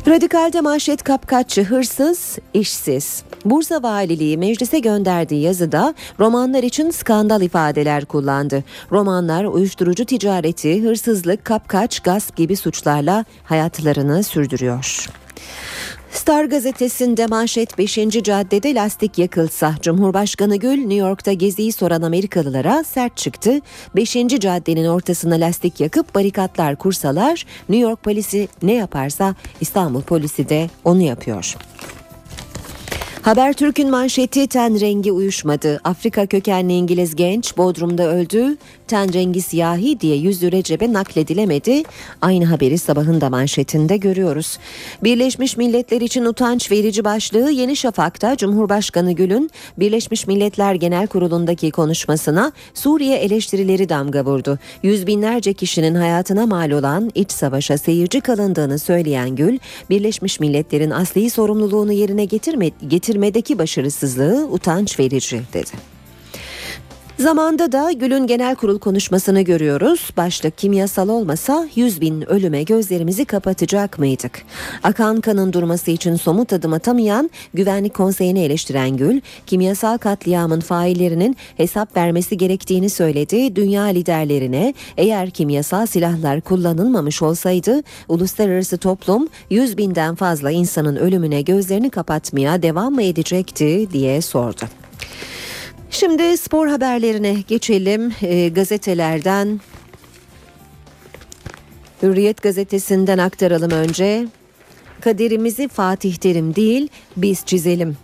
[0.08, 3.24] Radikal'de manşet kapkaççı hırsız, işsiz.
[3.46, 8.64] Bursa Valiliği meclise gönderdiği yazıda romanlar için skandal ifadeler kullandı.
[8.92, 15.10] Romanlar uyuşturucu ticareti, hırsızlık, kapkaç, gasp gibi suçlarla hayatlarını sürdürüyor.
[16.18, 17.96] Star gazetesinde manşet 5.
[18.24, 23.60] caddede lastik yakılsa Cumhurbaşkanı Gül New York'ta geziyi soran Amerikalılara sert çıktı.
[23.96, 24.14] 5.
[24.14, 31.02] caddenin ortasına lastik yakıp barikatlar kursalar New York polisi ne yaparsa İstanbul polisi de onu
[31.02, 31.56] yapıyor.
[33.28, 35.82] Habertürk'ün manşeti ten rengi uyuşmadı.
[35.84, 38.58] Afrika kökenli İngiliz genç Bodrum'da öldü.
[38.88, 41.84] Ten rengi siyahi diye yüzü Recep'e nakledilemedi.
[42.22, 44.58] Aynı haberi sabahın da manşetinde görüyoruz.
[45.04, 52.52] Birleşmiş Milletler için utanç verici başlığı Yeni Şafak'ta Cumhurbaşkanı Gül'ün Birleşmiş Milletler Genel Kurulu'ndaki konuşmasına
[52.74, 54.60] Suriye eleştirileri damga vurdu.
[54.84, 59.58] Yüz binlerce kişinin hayatına mal olan iç savaşa seyirci kalındığını söyleyen Gül,
[59.90, 62.70] Birleşmiş Milletler'in asli sorumluluğunu yerine getirme,
[63.18, 65.97] getirmedeki başarısızlığı utanç verici dedi.
[67.20, 70.10] Zamanda da Gül'ün genel kurul konuşmasını görüyoruz.
[70.18, 74.44] Başlık kimyasal olmasa 100 bin ölüme gözlerimizi kapatacak mıydık?
[74.84, 81.98] Akan kanın durması için somut adım atamayan Güvenlik Konseyi'ni eleştiren Gül, kimyasal katliamın faillerinin hesap
[81.98, 83.56] vermesi gerektiğini söyledi.
[83.56, 91.90] Dünya liderlerine eğer kimyasal silahlar kullanılmamış olsaydı uluslararası toplum 100 binden fazla insanın ölümüne gözlerini
[91.90, 94.87] kapatmaya devam mı edecekti diye sordu.
[95.90, 98.14] Şimdi spor haberlerine geçelim.
[98.22, 99.60] E, gazetelerden
[102.04, 104.28] Hürriyet gazetesinden aktaralım önce.
[105.02, 107.98] Kaderimizi Fatih Terim değil biz çizelim.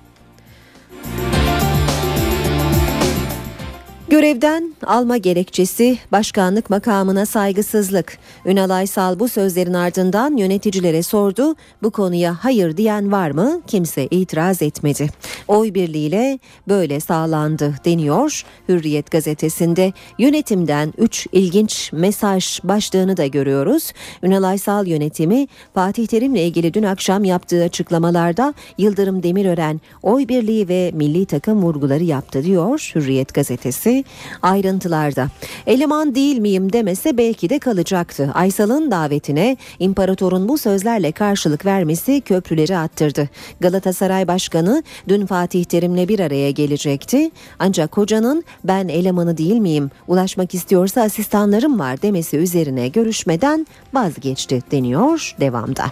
[4.14, 8.18] Görevden alma gerekçesi başkanlık makamına saygısızlık.
[8.46, 11.56] Ünal Aysal bu sözlerin ardından yöneticilere sordu.
[11.84, 13.62] Bu konuya hayır diyen var mı?
[13.68, 15.10] Kimse itiraz etmedi.
[15.48, 18.46] Oy birliğiyle böyle sağlandı deniyor.
[18.70, 23.92] Hürriyet gazetesinde yönetimden 3 ilginç mesaj başlığını da görüyoruz.
[24.24, 30.92] Ünal Aysal yönetimi Fatih Terim'le ilgili dün akşam yaptığı açıklamalarda Yıldırım Demirören oy birliği ve
[30.94, 34.03] milli takım vurguları yaptı diyor Hürriyet gazetesi
[34.42, 35.28] ayrıntılarda.
[35.68, 38.32] Eleman değil miyim demese belki de kalacaktı.
[38.34, 43.30] Aysal'ın davetine imparatorun bu sözlerle karşılık vermesi köprüleri attırdı.
[43.60, 47.32] Galatasaray Başkanı dün Fatih Terim'le bir araya gelecekti.
[47.60, 55.36] Ancak hocanın ben elemanı değil miyim ulaşmak istiyorsa asistanlarım var demesi üzerine görüşmeden vazgeçti deniyor
[55.40, 55.86] devamda.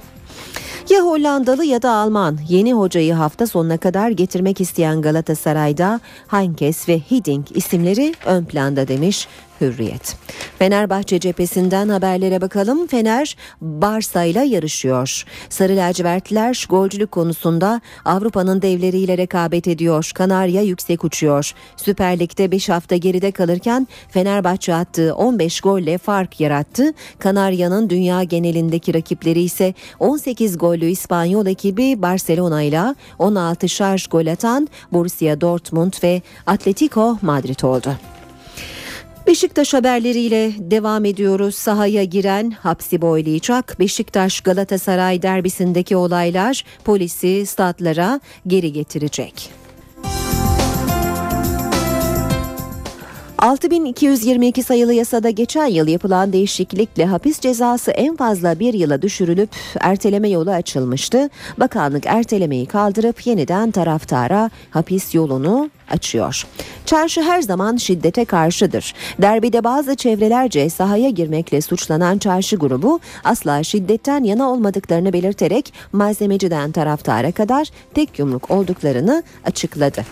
[0.90, 2.40] Ya Hollandalı ya da Alman.
[2.50, 9.28] Yeni hocayı hafta sonuna kadar getirmek isteyen Galatasaray'da Heinkes ve Hiddink isimleri ön planda demiş
[9.62, 10.16] Hürriyet.
[10.60, 12.88] Fenerbahçe cephesinden haberlere bakalım.
[12.88, 15.24] Fener Barça ile yarışıyor.
[15.50, 20.12] Sarı lacivertliler golcülük konusunda Avrupa'nın devleriyle rekabet ediyor.
[20.16, 21.54] Kanarya yüksek uçuyor.
[21.78, 26.94] Süper Lig'de 5 hafta geride kalırken Fenerbahçe attığı 15 golle fark yarattı.
[27.20, 32.82] Kanarya'nın dünya genelindeki rakipleri ise 18 gollü İspanyol ekibi Barcelona ile
[33.20, 38.11] 16 şarj gol atan Borussia Dortmund ve Atletico Madrid oldu.
[39.28, 41.56] Beşiktaş haberleriyle devam ediyoruz.
[41.56, 43.76] Sahaya giren hapsi boylayacak.
[43.80, 49.61] Beşiktaş Galatasaray derbisindeki olaylar polisi statlara geri getirecek.
[53.42, 59.50] 6222 sayılı yasada geçen yıl yapılan değişiklikle hapis cezası en fazla bir yıla düşürülüp
[59.80, 61.30] erteleme yolu açılmıştı.
[61.58, 66.48] Bakanlık ertelemeyi kaldırıp yeniden taraftara hapis yolunu açıyor.
[66.86, 68.94] Çarşı her zaman şiddete karşıdır.
[69.22, 77.32] Derbide bazı çevrelerce sahaya girmekle suçlanan çarşı grubu asla şiddetten yana olmadıklarını belirterek malzemeciden taraftara
[77.32, 80.06] kadar tek yumruk olduklarını açıkladı.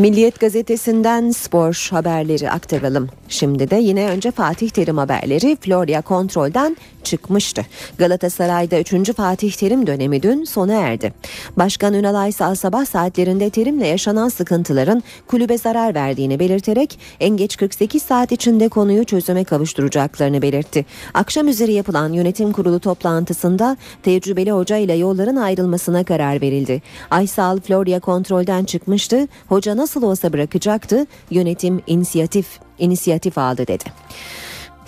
[0.00, 3.08] Milliyet gazetesinden spor haberleri aktaralım.
[3.30, 7.66] Şimdi de yine önce Fatih Terim haberleri Florya kontrolden çıkmıştı.
[7.98, 9.12] Galatasaray'da 3.
[9.16, 11.12] Fatih Terim dönemi dün sona erdi.
[11.56, 18.02] Başkan Ünal Aysal sabah saatlerinde Terim'le yaşanan sıkıntıların kulübe zarar verdiğini belirterek en geç 48
[18.02, 20.86] saat içinde konuyu çözüme kavuşturacaklarını belirtti.
[21.14, 26.82] Akşam üzeri yapılan yönetim kurulu toplantısında tecrübeli hoca ile yolların ayrılmasına karar verildi.
[27.10, 29.28] Aysal Florya kontrolden çıkmıştı.
[29.48, 31.06] Hoca nasıl olsa bırakacaktı.
[31.30, 33.84] Yönetim inisiyatif inisiyatif aldı dedi.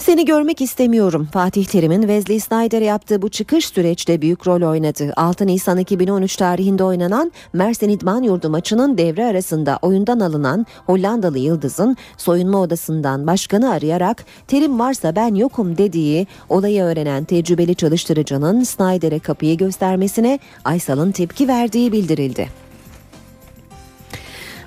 [0.02, 1.28] Seni görmek istemiyorum.
[1.32, 5.12] Fatih Terim'in Wesley Snyder'e yaptığı bu çıkış süreçte büyük rol oynadı.
[5.16, 11.96] 6 Nisan 2013 tarihinde oynanan Mersin İdman Yurdu maçının devre arasında oyundan alınan Hollandalı Yıldız'ın
[12.16, 19.56] soyunma odasından başkanı arayarak Terim varsa ben yokum dediği olayı öğrenen tecrübeli çalıştırıcının Snyder'e kapıyı
[19.56, 22.61] göstermesine Aysal'ın tepki verdiği bildirildi.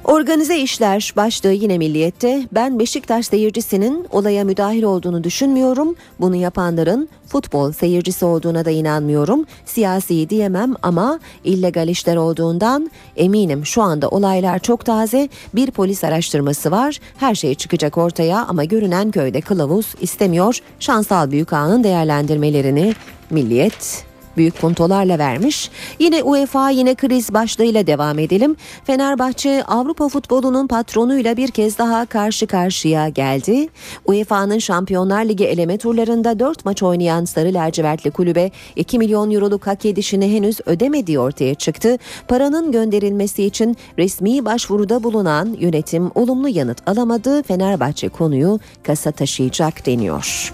[0.08, 2.48] Organize işler başlığı yine milliyette.
[2.52, 5.96] Ben Beşiktaş seyircisinin olaya müdahil olduğunu düşünmüyorum.
[6.20, 9.46] Bunu yapanların futbol seyircisi olduğuna da inanmıyorum.
[9.66, 15.30] Siyasi diyemem ama illegal işler olduğundan eminim şu anda olaylar çok taze.
[15.56, 17.00] Bir polis araştırması var.
[17.18, 20.60] Her şey çıkacak ortaya ama görünen köyde kılavuz istemiyor.
[20.80, 22.94] Şansal Büyük Ağa'nın değerlendirmelerini
[23.30, 24.06] Milliyet
[24.38, 25.72] büyük puntolarla vermiş.
[26.00, 28.56] Yine UEFA yine kriz başlığıyla devam edelim.
[28.84, 33.68] Fenerbahçe Avrupa futbolunun patronuyla bir kez daha karşı karşıya geldi.
[34.06, 39.86] UEFA'nın Şampiyonlar Ligi eleme turlarında 4 maç oynayan Sarı Lacivertli kulübe 2 milyon euroluk hak
[39.86, 41.98] edişini henüz ödemediği ortaya çıktı.
[42.28, 47.44] Paranın gönderilmesi için resmi başvuruda bulunan yönetim olumlu yanıt alamadı.
[47.44, 50.54] Fenerbahçe konuyu kasa taşıyacak deniyor.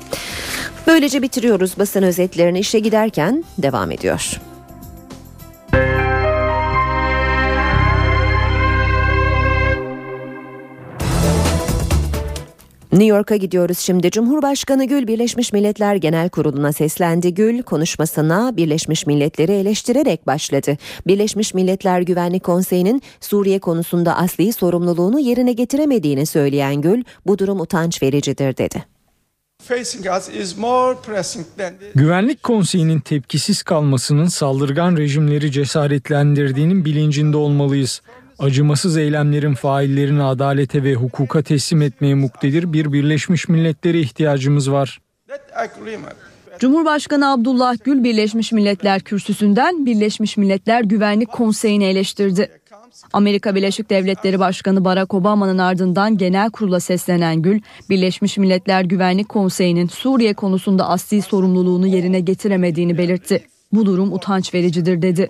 [0.87, 4.41] Böylece bitiriyoruz basın özetlerini işe giderken devam ediyor.
[12.91, 14.11] New York'a gidiyoruz şimdi.
[14.11, 17.33] Cumhurbaşkanı Gül Birleşmiş Milletler Genel Kurulu'na seslendi.
[17.33, 20.77] Gül konuşmasına Birleşmiş Milletleri eleştirerek başladı.
[21.07, 28.03] Birleşmiş Milletler Güvenlik Konseyi'nin Suriye konusunda asli sorumluluğunu yerine getiremediğini söyleyen Gül, bu durum utanç
[28.03, 29.00] vericidir dedi.
[31.95, 38.01] Güvenlik Konseyi'nin tepkisiz kalmasının saldırgan rejimleri cesaretlendirdiğinin bilincinde olmalıyız.
[38.39, 45.01] Acımasız eylemlerin faillerini adalete ve hukuka teslim etmeye muktedir bir Birleşmiş Milletler'e ihtiyacımız var.
[46.59, 52.60] Cumhurbaşkanı Abdullah Gül Birleşmiş Milletler kürsüsünden Birleşmiş Milletler Güvenlik Konseyi'ni eleştirdi.
[53.13, 59.87] Amerika Birleşik Devletleri Başkanı Barack Obama'nın ardından genel kurula seslenen Gül, Birleşmiş Milletler Güvenlik Konseyi'nin
[59.87, 63.43] Suriye konusunda asli sorumluluğunu yerine getiremediğini belirtti.
[63.71, 65.27] Bu durum utanç vericidir dedi.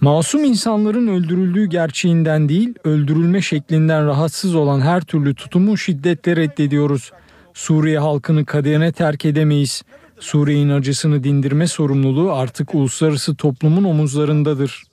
[0.00, 7.12] Masum insanların öldürüldüğü gerçeğinden değil, öldürülme şeklinden rahatsız olan her türlü tutumu şiddetle reddediyoruz.
[7.54, 9.82] Suriye halkını kaderine terk edemeyiz.
[10.20, 14.84] Suriye'nin acısını dindirme sorumluluğu artık uluslararası toplumun omuzlarındadır.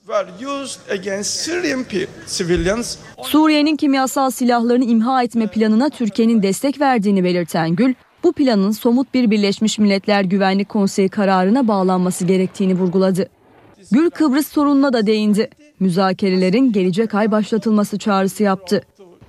[3.21, 9.31] Suriye'nin kimyasal silahlarını imha etme planına Türkiye'nin destek verdiğini belirten Gül, bu planın somut bir
[9.31, 13.29] Birleşmiş Milletler Güvenlik Konseyi kararına bağlanması gerektiğini vurguladı.
[13.91, 15.49] Gül Kıbrıs sorununa da değindi.
[15.79, 18.81] Müzakerelerin gelecek ay başlatılması çağrısı yaptı.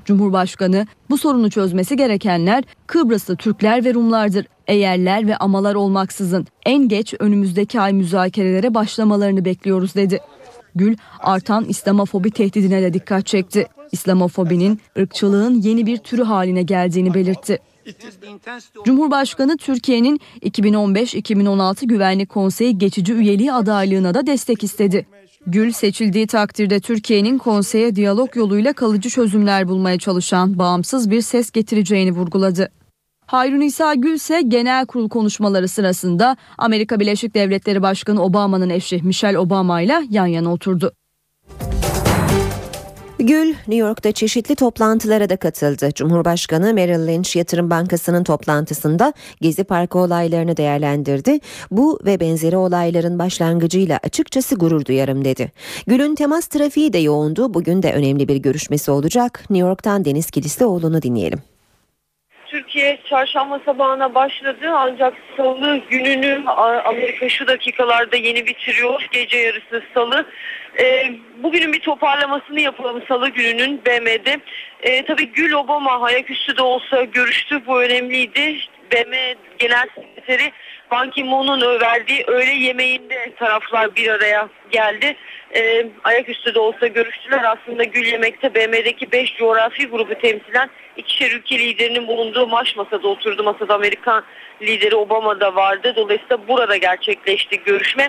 [0.09, 4.47] Cumhurbaşkanı bu sorunu çözmesi gerekenler Kıbrıslı Türkler ve Rumlardır.
[4.67, 10.21] Eğerler ve amalar olmaksızın en geç önümüzdeki ay müzakerelere başlamalarını bekliyoruz dedi.
[10.75, 13.67] Gül artan İslamofobi tehdidine de dikkat çekti.
[13.93, 17.59] İslamofobinin ırkçılığın yeni bir türü haline geldiğini belirtti.
[18.85, 25.07] Cumhurbaşkanı Türkiye'nin 2015-2016 Güvenlik Konseyi geçici üyeliği adaylığına da destek istedi.
[25.51, 32.12] Gül seçildiği takdirde Türkiye'nin konseye diyalog yoluyla kalıcı çözümler bulmaya çalışan bağımsız bir ses getireceğini
[32.12, 32.70] vurguladı.
[33.26, 39.38] Hayrun İsa Gül ise genel kurul konuşmaları sırasında Amerika Birleşik Devletleri Başkanı Obama'nın eşi Michelle
[39.38, 40.92] Obama ile yan yana oturdu.
[43.19, 45.91] Gül, New York'ta çeşitli toplantılara da katıldı.
[45.95, 51.41] Cumhurbaşkanı Merrill Lynch Yatırım Bankası'nın toplantısında Gezi Parkı olaylarını değerlendirdi.
[51.71, 55.53] Bu ve benzeri olayların başlangıcıyla açıkçası gurur duyarım dedi.
[55.87, 57.55] Gül'ün temas trafiği de yoğundu.
[57.55, 59.45] Bugün de önemli bir görüşmesi olacak.
[59.51, 61.39] New York'tan Deniz Kilislioğlu'nu dinleyelim.
[62.59, 66.43] Türkiye çarşamba sabahına başladı ancak salı gününü
[66.85, 69.07] Amerika şu dakikalarda yeni bitiriyor.
[69.13, 70.27] Gece yarısı salı.
[70.81, 74.37] E, bugünün bir toparlamasını yapalım salı gününün BM'de.
[74.83, 77.67] E, tabii Gül Obama ayaküstü de olsa görüştü.
[77.67, 78.57] Bu önemliydi.
[78.93, 80.53] BM Genel Sekreteri
[80.91, 85.16] Ban Ki-moon'un verdiği öğle yemeğinde taraflar bir araya geldi.
[85.55, 87.45] E, ayaküstü de olsa görüştüler.
[87.45, 93.45] Aslında Gül Yemek'te BM'deki 5 coğrafi grubu temsilen ikişer ülke liderinin bulunduğu maş masada oturdu.
[93.45, 94.25] Masada Amerikan
[94.62, 95.93] lideri Obama da vardı.
[95.97, 98.09] Dolayısıyla burada gerçekleşti görüşme.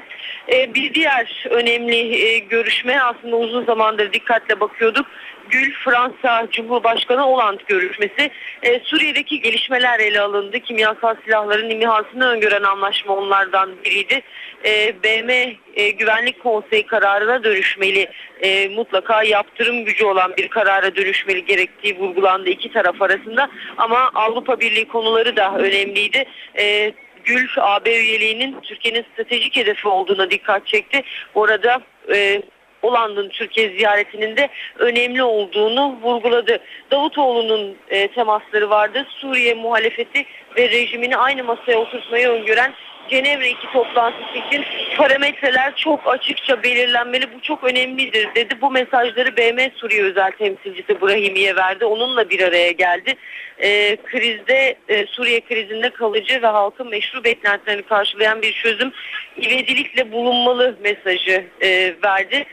[0.53, 5.05] E, bir diğer önemli e, görüşme aslında uzun zamandır dikkatle bakıyorduk.
[5.49, 8.31] Gül Fransa Cumhurbaşkanı Hollande görüşmesi.
[8.63, 10.59] E, Suriye'deki gelişmeler ele alındı.
[10.59, 14.21] Kimyasal silahların imhasını öngören anlaşma onlardan biriydi.
[14.65, 18.09] E, BM e, Güvenlik Konseyi kararına dönüşmeli.
[18.41, 23.49] E, mutlaka yaptırım gücü olan bir karara dönüşmeli gerektiği vurgulandı iki taraf arasında.
[23.77, 26.25] Ama Avrupa Birliği konuları da önemliydi.
[26.59, 26.93] E,
[27.23, 31.03] Gül AB üyeliğinin Türkiye'nin stratejik hedefi olduğuna dikkat çekti.
[31.33, 31.81] Orada
[32.13, 32.41] e,
[32.81, 36.59] Hollanda'nın Türkiye ziyaretinin de önemli olduğunu vurguladı.
[36.91, 39.05] Davutoğlu'nun e, temasları vardı.
[39.09, 40.25] Suriye muhalefeti
[40.57, 42.73] ve rejimini aynı masaya oturtmayı öngören
[43.09, 44.65] Cenevre 2 toplantısı için
[44.97, 47.33] parametreler çok açıkça belirlenmeli.
[47.33, 48.61] Bu çok önemlidir dedi.
[48.61, 51.85] Bu mesajları BM Suriye özel temsilcisi Brahimiye verdi.
[51.85, 53.15] Onunla bir araya geldi.
[53.59, 58.91] E, krizde e, Suriye krizinde kalıcı ve halkın meşru beklentilerini karşılayan bir çözüm
[59.37, 62.45] ivedilikle bulunmalı mesajı e, verdi.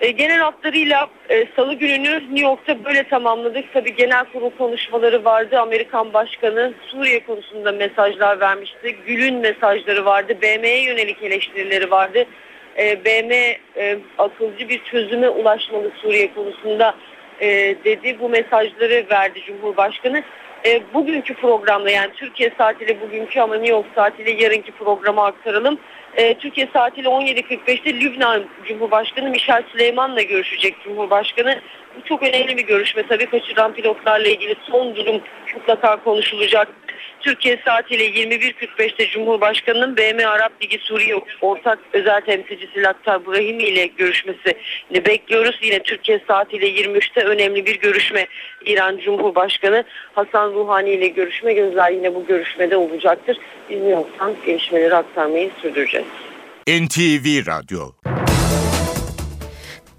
[0.00, 3.72] E, genel hatlarıyla e, salı gününü New York'ta böyle tamamladık.
[3.72, 5.60] Tabi genel kurul konuşmaları vardı.
[5.60, 8.96] Amerikan Başkanı Suriye konusunda mesajlar vermişti.
[9.06, 10.36] Gül'ün mesajları vardı.
[10.42, 12.24] BM'ye yönelik eleştirileri vardı.
[12.78, 13.34] E, BM
[13.76, 16.94] e, akılcı bir çözüme ulaşmalı Suriye konusunda
[17.40, 17.48] e,
[17.84, 18.16] dedi.
[18.20, 20.22] Bu mesajları verdi Cumhurbaşkanı.
[20.66, 25.78] E, bugünkü programda yani Türkiye saatiyle bugünkü ama New York saatiyle yarınki programa aktaralım.
[26.16, 31.60] E, Türkiye saatiyle 17.45'te Lübnan Cumhurbaşkanı Michel Süleyman'la görüşecek Cumhurbaşkanı.
[31.96, 35.20] Bu çok önemli bir görüşme tabii kaçıran pilotlarla ilgili son durum
[35.54, 36.68] mutlaka konuşulacak.
[37.20, 44.54] Türkiye saatiyle 21.45'te Cumhurbaşkanı'nın BM Arap Ligi Suriye ortak özel temsilcisi Laktar Brahimi ile görüşmesini
[45.06, 45.58] bekliyoruz.
[45.62, 48.26] Yine Türkiye saatiyle 23'te önemli bir görüşme
[48.66, 49.84] İran Cumhurbaşkanı
[50.14, 53.38] Hasan Ruhani ile görüşme gözler yine bu görüşmede olacaktır.
[53.70, 56.06] Biz New York'tan gelişmeleri aktarmayı sürdüreceğiz.
[56.68, 57.80] NTV Radyo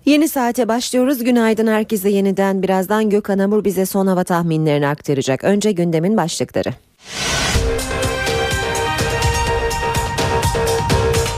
[0.06, 1.24] Yeni saate başlıyoruz.
[1.24, 2.64] Günaydın herkese yeniden.
[2.64, 5.44] Birazdan Gökhan Amur bize son hava tahminlerini aktaracak.
[5.44, 6.74] Önce gündemin başlıkları.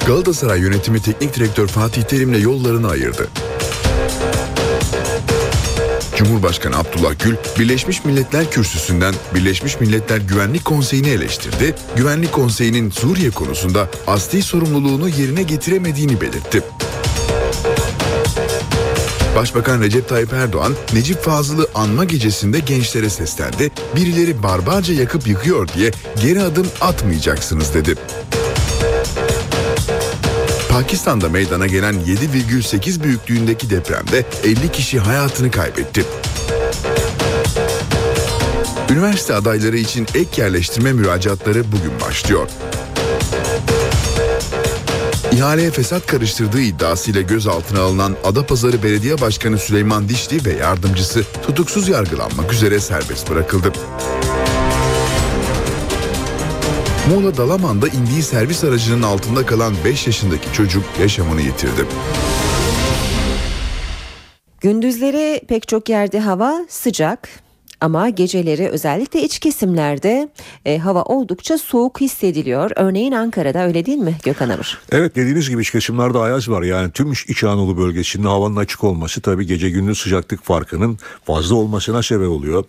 [0.07, 3.27] Galatasaray yönetimi teknik direktör Fatih Terim'le yollarını ayırdı.
[6.15, 11.75] Cumhurbaşkanı Abdullah Gül, Birleşmiş Milletler Kürsüsü'nden Birleşmiş Milletler Güvenlik Konseyi'ni eleştirdi.
[11.95, 16.63] Güvenlik Konseyi'nin Suriye konusunda asli sorumluluğunu yerine getiremediğini belirtti.
[19.37, 23.71] Başbakan Recep Tayyip Erdoğan, Necip Fazıl'ı anma gecesinde gençlere seslendi.
[23.95, 27.95] Birileri barbarca yakıp yıkıyor diye geri adım atmayacaksınız dedi.
[30.69, 36.05] Pakistan'da meydana gelen 7,8 büyüklüğündeki depremde 50 kişi hayatını kaybetti.
[38.89, 42.47] Üniversite adayları için ek yerleştirme müracaatları bugün başlıyor.
[45.31, 52.53] İhaleye fesat karıştırdığı iddiasıyla gözaltına alınan Adapazarı Belediye Başkanı Süleyman Dişli ve yardımcısı tutuksuz yargılanmak
[52.53, 53.73] üzere serbest bırakıldı.
[57.09, 61.85] Muğla Dalaman'da indiği servis aracının altında kalan 5 yaşındaki çocuk yaşamını yitirdi.
[64.61, 67.29] Gündüzleri pek çok yerde hava sıcak
[67.81, 70.29] ama geceleri özellikle iç kesimlerde
[70.65, 72.71] e, hava oldukça soğuk hissediliyor.
[72.75, 74.79] Örneğin Ankara'da öyle değil mi Gökhan Amır?
[74.91, 76.61] Evet dediğiniz gibi iç kesimlerde ayaz var.
[76.63, 82.03] Yani tüm İç Anadolu bölgesinde havanın açık olması tabii gece gündüz sıcaklık farkının fazla olmasına
[82.03, 82.63] sebep oluyor.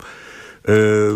[0.68, 1.09] Ee,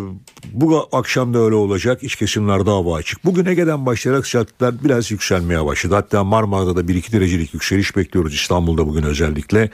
[0.53, 2.03] bu akşam da öyle olacak.
[2.03, 3.25] İç kesimlerde hava açık.
[3.25, 5.95] Bugün Ege'den başlayarak sıcaklıklar biraz yükselmeye başladı.
[5.95, 9.71] Hatta Marmara'da da 1-2 derecelik yükseliş bekliyoruz İstanbul'da bugün özellikle.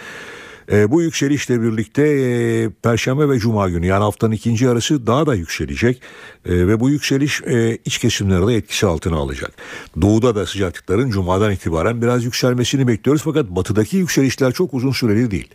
[0.72, 5.34] E, bu yükselişle birlikte e, Perşembe ve Cuma günü yani haftanın ikinci yarısı daha da
[5.34, 6.02] yükselecek
[6.46, 9.52] e, ve bu yükseliş e, iç kesimlerde etkisi altına alacak.
[10.00, 15.48] Doğuda da sıcaklıkların Cuma'dan itibaren biraz yükselmesini bekliyoruz fakat batıdaki yükselişler çok uzun süreli değil.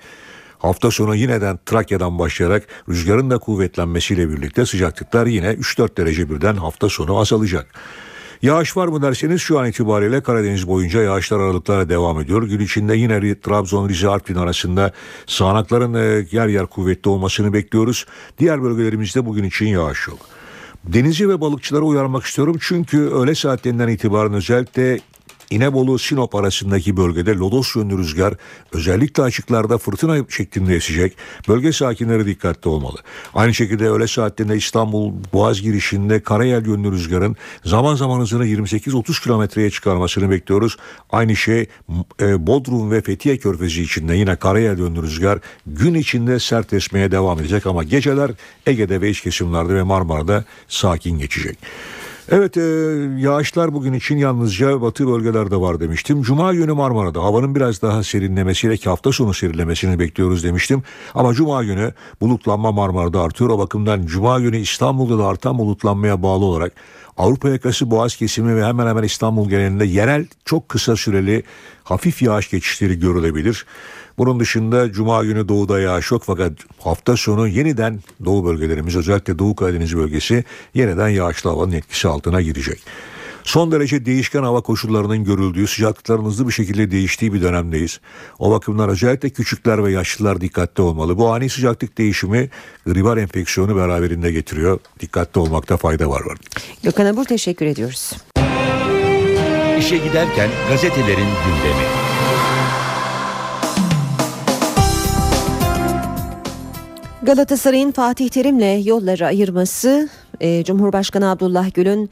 [0.60, 6.90] Hafta sonu yineden Trakya'dan başlayarak rüzgarın da kuvvetlenmesiyle birlikte sıcaklıklar yine 3-4 derece birden hafta
[6.90, 7.68] sonu azalacak.
[8.44, 12.44] Yağış var mı derseniz şu an itibariyle Karadeniz boyunca yağışlar aralıklarla devam ediyor.
[12.44, 14.92] Gün içinde yine Trabzon, Rize, Artvin arasında
[15.26, 18.06] sağanakların e, yer yer kuvvetli olmasını bekliyoruz.
[18.40, 20.20] Diğer bölgelerimizde bugün için yağış yok.
[20.84, 25.00] Denizci ve balıkçılara uyarmak istiyorum çünkü öğle saatlerinden itibaren özellikle
[25.50, 28.34] İnebolu Sinop arasındaki bölgede lodos yönlü rüzgar
[28.72, 31.18] özellikle açıklarda fırtına şeklinde esecek.
[31.48, 32.98] Bölge sakinleri dikkatli olmalı.
[33.34, 37.36] Aynı şekilde öğle saatlerinde İstanbul Boğaz girişinde karayel yönlü rüzgarın
[37.66, 40.78] zaman zaman hızını 28-30 kilometreye çıkarmasını bekliyoruz.
[41.12, 41.66] Aynı şey
[42.22, 47.40] e, Bodrum ve Fethiye Körfezi içinde yine karayel yönlü rüzgar gün içinde sert esmeye devam
[47.40, 48.32] edecek ama geceler
[48.66, 51.58] Ege'de ve iç kesimlerde ve Marmara'da sakin geçecek.
[52.32, 52.62] Evet e,
[53.18, 56.22] yağışlar bugün için yalnızca batı bölgelerde var demiştim.
[56.22, 60.84] Cuma günü Marmara'da havanın biraz daha serinlemesiyle ki hafta sonu serinlemesini bekliyoruz demiştim.
[61.14, 63.50] Ama Cuma günü bulutlanma Marmara'da artıyor.
[63.50, 66.74] O bakımdan Cuma günü İstanbul'da da artan bulutlanmaya bağlı olarak
[67.18, 71.44] Avrupa yakası Boğaz kesimi ve hemen hemen İstanbul genelinde yerel çok kısa süreli
[71.84, 73.66] hafif yağış geçişleri görülebilir.
[74.18, 79.56] Bunun dışında Cuma günü doğuda yağış yok fakat hafta sonu yeniden doğu bölgelerimiz özellikle Doğu
[79.56, 80.44] Karadeniz bölgesi
[80.74, 82.84] yeniden yağışlı havanın etkisi altına girecek.
[83.44, 88.00] Son derece değişken hava koşullarının görüldüğü, sıcaklıkların hızlı bir şekilde değiştiği bir dönemdeyiz.
[88.40, 91.18] O bakımdan özellikle küçükler ve yaşlılar dikkatli olmalı.
[91.18, 92.50] Bu ani sıcaklık değişimi
[92.86, 94.80] gribal enfeksiyonu beraberinde getiriyor.
[95.00, 96.22] Dikkatli olmakta fayda var.
[96.26, 96.38] var.
[96.84, 98.14] Gökhan Abur teşekkür ediyoruz.
[99.80, 101.86] İşe giderken gazetelerin gündemi.
[107.24, 110.10] Galatasaray'ın Fatih Terim'le yolları ayırması,
[110.42, 112.10] e, Cumhurbaşkanı Abdullah Gül'ün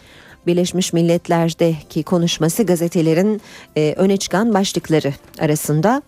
[0.47, 3.41] Birleşmiş Milletler'deki konuşması gazetelerin
[3.77, 6.01] e, öne çıkan başlıkları arasında.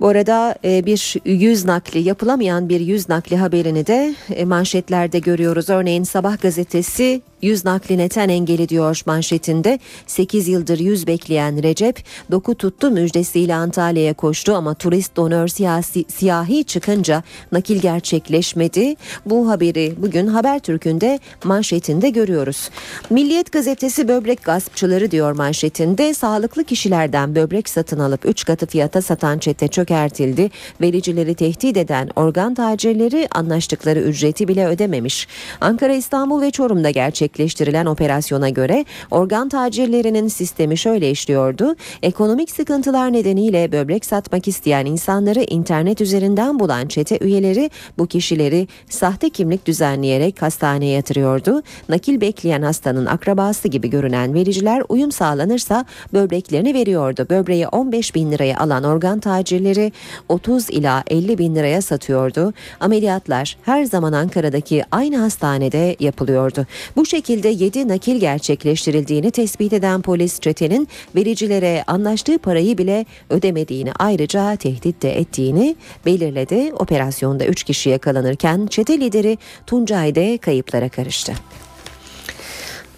[0.00, 5.70] Bu arada e, bir yüz nakli yapılamayan bir yüz nakli haberini de e, manşetlerde görüyoruz.
[5.70, 9.78] Örneğin Sabah gazetesi Yüz nakli neten engeli diyor manşetinde.
[10.06, 16.64] 8 yıldır yüz bekleyen Recep doku tuttu müjdesiyle Antalya'ya koştu ama turist donör siyasi, siyahi
[16.64, 17.22] çıkınca
[17.52, 18.94] nakil gerçekleşmedi.
[19.26, 22.70] Bu haberi bugün Habertürk'ün de manşetinde görüyoruz.
[23.10, 26.14] Milliyet gazetesi böbrek gaspçıları diyor manşetinde.
[26.14, 30.50] Sağlıklı kişilerden böbrek satın alıp 3 katı fiyata satan çete çökertildi.
[30.80, 35.28] Vericileri tehdit eden organ tacirleri anlaştıkları ücreti bile ödememiş.
[35.60, 41.76] Ankara, İstanbul ve Çorum'da gerçek gerçekleştirilen operasyona göre organ tacirlerinin sistemi şöyle işliyordu.
[42.02, 49.30] Ekonomik sıkıntılar nedeniyle böbrek satmak isteyen insanları internet üzerinden bulan çete üyeleri bu kişileri sahte
[49.30, 51.62] kimlik düzenleyerek hastaneye yatırıyordu.
[51.88, 57.26] Nakil bekleyen hastanın akrabası gibi görünen vericiler uyum sağlanırsa böbreklerini veriyordu.
[57.30, 59.92] Böbreği 15 bin liraya alan organ tacirleri
[60.28, 62.52] 30 ila 50 bin liraya satıyordu.
[62.80, 66.66] Ameliyatlar her zaman Ankara'daki aynı hastanede yapılıyordu.
[66.96, 67.17] Bu şekilde
[67.48, 75.18] 7 nakil gerçekleştirildiğini tespit eden polis çetenin vericilere anlaştığı parayı bile ödemediğini ayrıca tehdit de
[75.18, 76.72] ettiğini belirledi.
[76.72, 81.32] Operasyonda 3 kişi yakalanırken çete lideri Tuncay de kayıplara karıştı.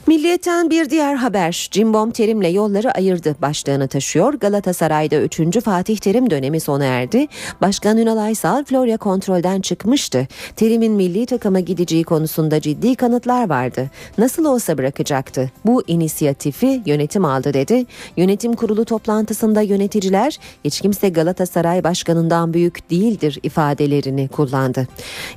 [0.07, 4.35] Milliyetten bir diğer haber Cimbom Terim'le yolları ayırdı başlığını taşıyor.
[4.35, 5.61] Galatasaray'da 3.
[5.61, 7.27] Fatih Terim dönemi sona erdi.
[7.61, 10.29] Başkan Ünal Aysal Florya kontrolden çıkmıştı.
[10.57, 13.91] Terim'in milli takıma gideceği konusunda ciddi kanıtlar vardı.
[14.19, 15.51] Nasıl olsa bırakacaktı.
[15.67, 17.87] Bu inisiyatifi yönetim aldı dedi.
[18.17, 24.89] Yönetim kurulu toplantısında yöneticiler hiç kimse Galatasaray başkanından büyük değildir ifadelerini kullandı.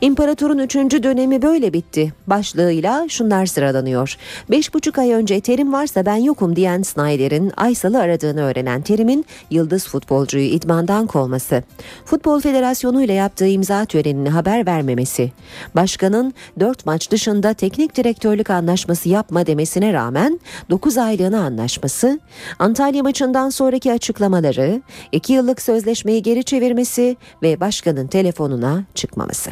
[0.01, 0.76] İmparatorun 3.
[0.76, 2.14] dönemi böyle bitti.
[2.28, 4.18] Başlığıyla şunlar sıralanıyor.
[4.54, 10.45] 5,5 ay önce Terim varsa ben yokum diyen Snyder'in Aysal'ı aradığını öğrenen Terim'in yıldız futbolcuyu
[10.45, 11.64] idmandan kovması,
[12.06, 15.32] Futbol Federasyonu ile yaptığı imza törenini haber vermemesi,
[15.76, 20.39] başkanın 4 maç dışında teknik direktörlük anlaşması yapma demesine rağmen
[20.70, 22.20] 9 aylığına anlaşması,
[22.60, 24.82] Antalya maçından sonraki açıklamaları,
[25.12, 29.49] 2 yıllık sözleşmeyi geri çevirmesi ve başkanın telefonuna çıkmaması.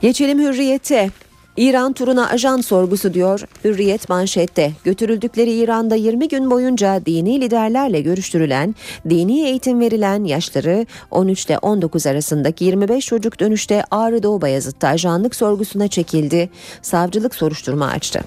[0.00, 1.10] Geçelim hürriyete.
[1.56, 4.72] İran turuna ajan sorgusu diyor Hürriyet manşette.
[4.84, 8.74] Götürüldükleri İran'da 20 gün boyunca dini liderlerle görüştürülen,
[9.08, 15.34] dini eğitim verilen yaşları 13 ile 19 arasındaki 25 çocuk dönüşte Ağrı Doğu Bayazıt'ta ajanlık
[15.34, 16.50] sorgusuna çekildi.
[16.82, 18.20] Savcılık soruşturma açtı.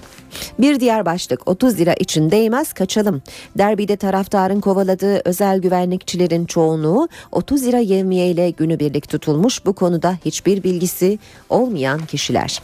[0.58, 3.22] Bir diğer başlık 30 lira için değmez kaçalım.
[3.58, 11.18] Derbide taraftarın kovaladığı özel güvenlikçilerin çoğunluğu 30 lira yevmiye günübirlik tutulmuş bu konuda hiçbir bilgisi
[11.48, 12.60] olmayan kişiler.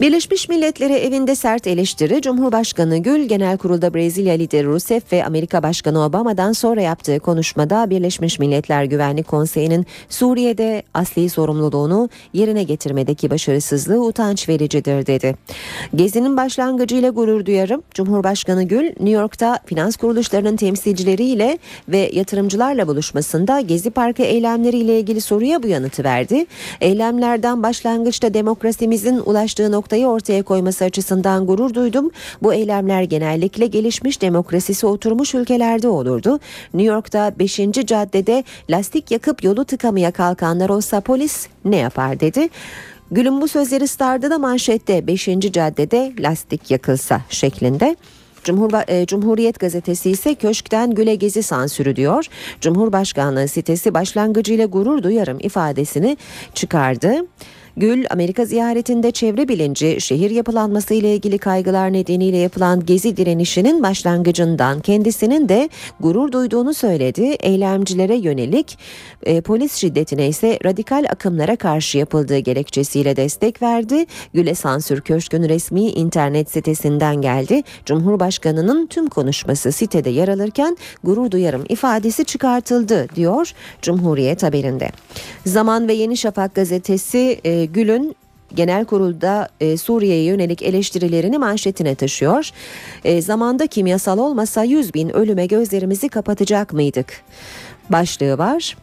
[0.00, 6.04] Birleşmiş Milletleri evinde sert eleştiri Cumhurbaşkanı Gül Genel Kurulda Brezilya lideri Rousseff ve Amerika Başkanı
[6.04, 14.48] Obama'dan sonra yaptığı konuşmada Birleşmiş Milletler Güvenlik Konseyi'nin Suriye'de asli sorumluluğunu yerine getirmedeki başarısızlığı utanç
[14.48, 15.36] vericidir dedi.
[15.94, 17.82] Gezinin başlangıcıyla gurur duyarım.
[17.94, 25.62] Cumhurbaşkanı Gül New York'ta finans kuruluşlarının temsilcileriyle ve yatırımcılarla buluşmasında Gezi Parkı eylemleriyle ilgili soruya
[25.62, 26.46] bu yanıtı verdi.
[26.80, 32.10] Eylemlerden başlangıçta demokrasimizin ulaştığı nokta noktayı ortaya koyması açısından gurur duydum.
[32.42, 36.38] Bu eylemler genellikle gelişmiş demokrasisi oturmuş ülkelerde olurdu.
[36.74, 37.56] New York'ta 5.
[37.86, 42.48] caddede lastik yakıp yolu tıkamaya kalkanlar olsa polis ne yapar dedi.
[43.10, 45.28] Gül'ün bu sözleri Star'da da manşette 5.
[45.52, 47.96] caddede lastik yakılsa şeklinde.
[48.88, 52.26] E, Cumhuriyet gazetesi ise köşkten güle gezi sansürü diyor.
[52.60, 56.16] Cumhurbaşkanlığı sitesi başlangıcıyla gurur duyarım ifadesini
[56.54, 57.24] çıkardı.
[57.78, 64.80] Gül, Amerika ziyaretinde çevre bilinci, şehir yapılanması ile ilgili kaygılar nedeniyle yapılan gezi direnişinin başlangıcından
[64.80, 65.68] kendisinin de
[66.00, 67.22] gurur duyduğunu söyledi.
[67.22, 68.78] Eylemcilere yönelik
[69.22, 74.06] e, polis şiddetine ise radikal akımlara karşı yapıldığı gerekçesiyle destek verdi.
[74.34, 77.62] Gül'e sansür köşkün resmi internet sitesinden geldi.
[77.84, 83.52] Cumhurbaşkanının tüm konuşması sitede yer alırken gurur duyarım ifadesi çıkartıldı diyor
[83.82, 84.90] Cumhuriyet haberinde.
[85.46, 88.16] Zaman ve Yeni Şafak gazetesi e, Gül'ün
[88.54, 92.50] genel kurulda e, Suriye'ye yönelik eleştirilerini manşetine taşıyor.
[93.04, 97.22] E, zamanda kimyasal olmasa 100 bin ölüme gözlerimizi kapatacak mıydık?
[97.90, 98.76] Başlığı var.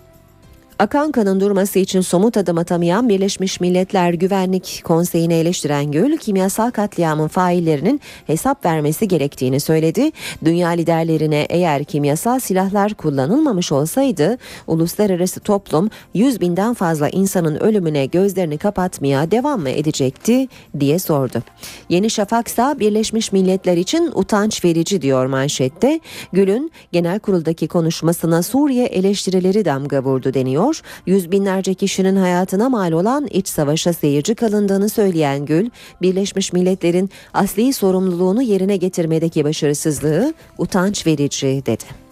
[0.80, 7.28] Akan kanın durması için somut adım atamayan Birleşmiş Milletler Güvenlik Konseyi'ni eleştiren Gül, kimyasal katliamın
[7.28, 10.12] faillerinin hesap vermesi gerektiğini söyledi.
[10.46, 18.58] Dünya liderlerine eğer kimyasal silahlar kullanılmamış olsaydı, uluslararası toplum 100 binden fazla insanın ölümüne gözlerini
[18.58, 20.48] kapatmaya devam mı edecekti
[20.80, 21.44] diye sordu.
[21.90, 26.00] Yeni Şafak ise Birleşmiş Milletler için utanç verici diyor manşette.
[26.34, 30.82] Gül'ün genel kuruldaki konuşmasına Suriye eleştirileri damga vurdu deniyor ediyor.
[31.06, 35.70] Yüz binlerce kişinin hayatına mal olan iç savaşa seyirci kalındığını söyleyen Gül,
[36.02, 42.06] Birleşmiş Milletler'in asli sorumluluğunu yerine getirmedeki başarısızlığı utanç verici dedi.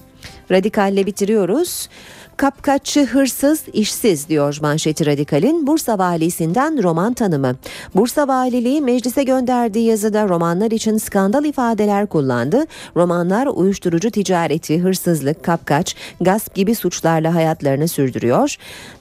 [0.51, 1.89] Radikalle bitiriyoruz.
[2.37, 7.55] Kapkaççı hırsız işsiz diyor manşeti radikalin Bursa valisinden roman tanımı.
[7.95, 12.65] Bursa valiliği meclise gönderdiği yazıda romanlar için skandal ifadeler kullandı.
[12.95, 18.55] Romanlar uyuşturucu ticareti, hırsızlık, kapkaç, gasp gibi suçlarla hayatlarını sürdürüyor.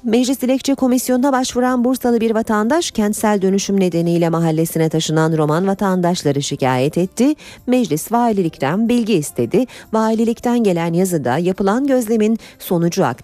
[0.05, 6.99] Meclis Dilekçe Komisyonu'na başvuran Bursalı bir vatandaş kentsel dönüşüm nedeniyle mahallesine taşınan roman vatandaşları şikayet
[6.99, 7.35] etti.
[7.67, 9.67] Meclis valilikten bilgi istedi.
[9.93, 13.22] Valilikten gelen yazıda yapılan gözlemin sonucu aktarıldı.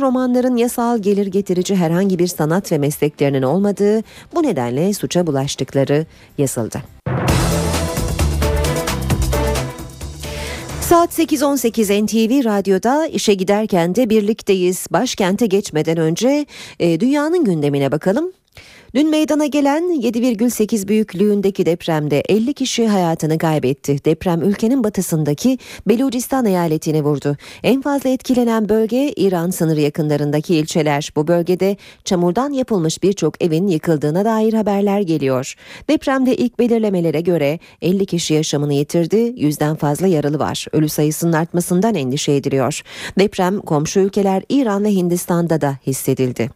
[0.00, 4.02] Romanların yasal gelir getirici herhangi bir sanat ve mesleklerinin olmadığı
[4.34, 6.06] bu nedenle suça bulaştıkları
[6.38, 6.82] yazıldı.
[10.80, 14.86] Saat 8.18 NTV Radyo'da işe giderken de birlikteyiz.
[14.90, 16.46] Başkente geçmeden önce
[16.80, 18.32] e, dünyanın gündemine bakalım.
[18.94, 24.04] Dün meydana gelen 7,8 büyüklüğündeki depremde 50 kişi hayatını kaybetti.
[24.04, 25.58] Deprem ülkenin batısındaki
[25.88, 27.36] Belucistan eyaletini vurdu.
[27.62, 31.12] En fazla etkilenen bölge İran sınırı yakınlarındaki ilçeler.
[31.16, 35.54] Bu bölgede çamurdan yapılmış birçok evin yıkıldığına dair haberler geliyor.
[35.90, 40.66] Depremde ilk belirlemelere göre 50 kişi yaşamını yitirdi, yüzden fazla yaralı var.
[40.72, 42.82] Ölü sayısının artmasından endişe ediliyor.
[43.18, 46.50] Deprem komşu ülkeler İran ve Hindistan'da da hissedildi.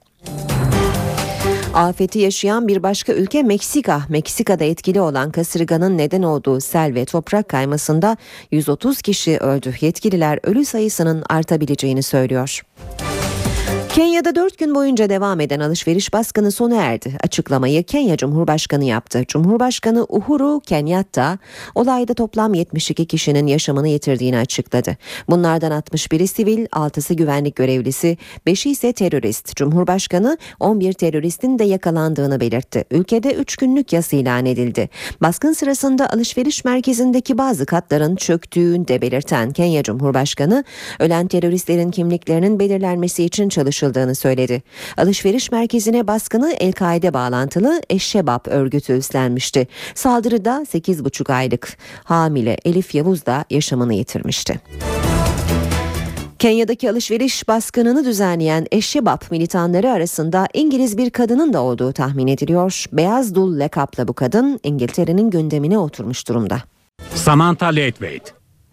[1.75, 4.03] Afeti yaşayan bir başka ülke Meksika.
[4.09, 8.17] Meksika'da etkili olan kasırganın neden olduğu sel ve toprak kaymasında
[8.51, 9.75] 130 kişi öldü.
[9.81, 12.63] Yetkililer ölü sayısının artabileceğini söylüyor.
[13.93, 17.13] Kenya'da 4 gün boyunca devam eden alışveriş baskını sona erdi.
[17.25, 19.25] Açıklamayı Kenya Cumhurbaşkanı yaptı.
[19.29, 21.39] Cumhurbaşkanı Uhuru Kenyatta
[21.75, 24.97] olayda toplam 72 kişinin yaşamını yitirdiğini açıkladı.
[25.31, 29.57] Bunlardan 61'i sivil, 6'sı güvenlik görevlisi, 5'i ise terörist.
[29.57, 32.85] Cumhurbaşkanı 11 teröristin de yakalandığını belirtti.
[32.91, 34.89] Ülkede 3 günlük yas ilan edildi.
[35.23, 40.65] Baskın sırasında alışveriş merkezindeki bazı katların çöktüğünü de belirten Kenya Cumhurbaşkanı,
[40.99, 43.49] ölen teröristlerin kimliklerinin belirlenmesi için
[43.83, 44.63] çalışıldığını söyledi.
[44.97, 49.69] Alışveriş merkezine baskını El-Kaide bağlantılı Eşşebap örgütü üstlenmişti.
[49.95, 54.61] Saldırıda 8,5 aylık hamile Elif Yavuz da yaşamını yitirmişti.
[56.39, 62.85] Kenya'daki alışveriş baskınını düzenleyen Eşşebap militanları arasında İngiliz bir kadının da olduğu tahmin ediliyor.
[62.93, 66.63] Beyaz dul lakaplı bu kadın İngiltere'nin gündemine oturmuş durumda.
[67.15, 68.33] Samantha Ledwate,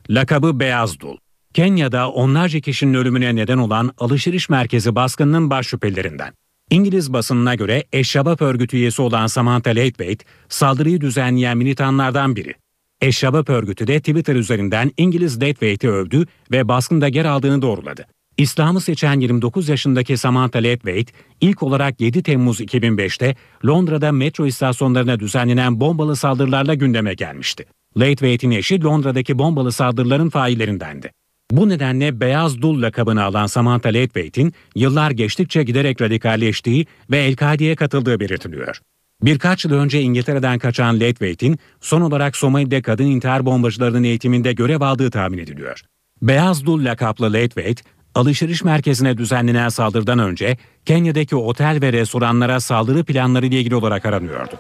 [0.09, 1.17] lakabı Beyaz Dul.
[1.53, 6.33] Kenya'da onlarca kişinin ölümüne neden olan alışveriş merkezi baskınının baş şüphelerinden.
[6.71, 12.53] İngiliz basınına göre Eşşabap örgütü üyesi olan Samantha Ledwate, saldırıyı düzenleyen militanlardan biri.
[13.01, 18.05] Eşşabap örgütü de Twitter üzerinden İngiliz Ledwate'i övdü ve baskında yer aldığını doğruladı.
[18.37, 23.35] İslam'ı seçen 29 yaşındaki Samantha Ledwate, ilk olarak 7 Temmuz 2005'te
[23.65, 27.65] Londra'da metro istasyonlarına düzenlenen bombalı saldırılarla gündeme gelmişti.
[27.99, 31.11] Ledwate'in eşi Londra'daki bombalı saldırıların faillerindendi.
[31.51, 38.19] Bu nedenle Beyaz Dul lakabını alan Samantha Ledwate'in yıllar geçtikçe giderek radikalleştiği ve El-Kaide'ye katıldığı
[38.19, 38.79] belirtiliyor.
[39.21, 45.11] Birkaç yıl önce İngiltere'den kaçan Ledwate'in son olarak Somali'de kadın intihar bombacılarının eğitiminde görev aldığı
[45.11, 45.81] tahmin ediliyor.
[46.21, 47.83] Beyaz Dul lakaplı Ledwate,
[48.15, 54.55] alışveriş merkezine düzenlenen saldırıdan önce Kenya'daki otel ve restoranlara saldırı planları ile ilgili olarak aranıyordu.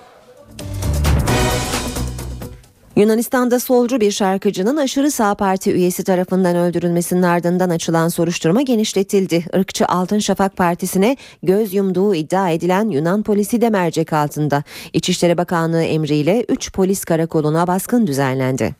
[2.99, 9.45] Yunanistan'da solcu bir şarkıcının aşırı sağ parti üyesi tarafından öldürülmesinin ardından açılan soruşturma genişletildi.
[9.53, 14.63] Irkçı Altın Şafak Partisi'ne göz yumduğu iddia edilen Yunan polisi de mercek altında.
[14.93, 18.75] İçişleri Bakanlığı emriyle 3 polis karakoluna baskın düzenlendi.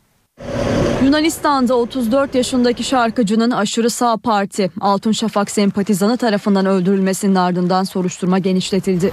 [1.04, 9.12] Yunanistan'da 34 yaşındaki şarkıcının aşırı sağ parti Altın Şafak sempatizanı tarafından öldürülmesinin ardından soruşturma genişletildi.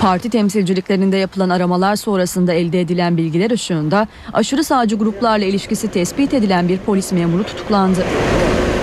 [0.00, 6.68] Parti temsilciliklerinde yapılan aramalar sonrasında elde edilen bilgiler ışığında aşırı sağcı gruplarla ilişkisi tespit edilen
[6.68, 8.04] bir polis memuru tutuklandı.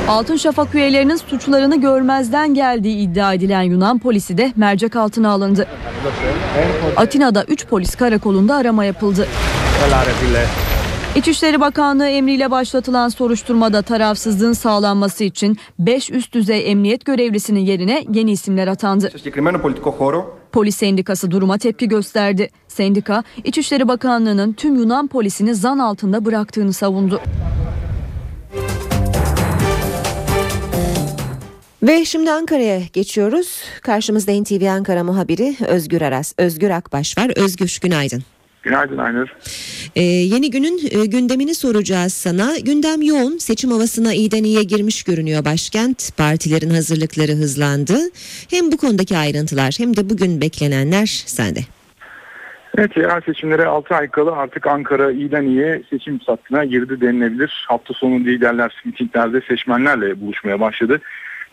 [0.07, 5.68] Altın Şafak üyelerinin suçlarını görmezden geldiği iddia edilen Yunan polisi de mercek altına alındı.
[6.97, 9.28] Atina'da 3 polis karakolunda arama yapıldı.
[11.16, 18.32] İçişleri Bakanlığı emriyle başlatılan soruşturmada tarafsızlığın sağlanması için 5 üst düzey emniyet görevlisinin yerine yeni
[18.32, 19.11] isimler atandı.
[20.54, 22.49] Polis sendikası duruma tepki gösterdi.
[22.68, 27.22] Sendika, İçişleri Bakanlığı'nın tüm Yunan polisini zan altında bıraktığını savundu.
[31.84, 33.62] Ve şimdi Ankara'ya geçiyoruz.
[33.82, 37.32] Karşımızda NTV Ankara muhabiri Özgür Aras, Özgür Akbaş var.
[37.36, 38.24] Özgür günaydın.
[38.64, 39.28] Günaydın Aynur.
[39.95, 42.59] Ee, yeni günün e, gündemini soracağız sana.
[42.59, 43.38] Gündem yoğun.
[43.38, 46.18] Seçim havasına iyiden iyiye girmiş görünüyor başkent.
[46.18, 47.97] Partilerin hazırlıkları hızlandı.
[48.49, 51.59] Hem bu konudaki ayrıntılar hem de bugün beklenenler sende.
[52.78, 57.66] Evet yerel seçimlere 6 ay kala artık Ankara iyiden iyiye seçim sattına girdi denilebilir.
[57.68, 61.01] Hafta sonu liderler mitinglerde seçmenlerle buluşmaya başladı.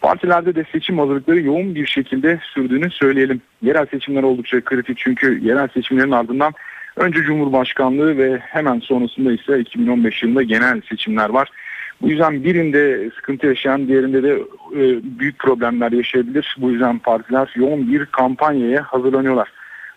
[0.01, 3.41] Partilerde de seçim hazırlıkları yoğun bir şekilde sürdüğünü söyleyelim.
[3.63, 6.53] Yerel seçimler oldukça kritik çünkü yerel seçimlerin ardından
[7.01, 11.49] önce Cumhurbaşkanlığı ve hemen sonrasında ise 2015 yılında genel seçimler var.
[12.03, 14.33] Bu yüzden birinde sıkıntı yaşayan diğerinde de
[14.77, 16.57] e, büyük problemler yaşayabilir.
[16.59, 19.49] Bu yüzden partiler yoğun bir kampanyaya hazırlanıyorlar.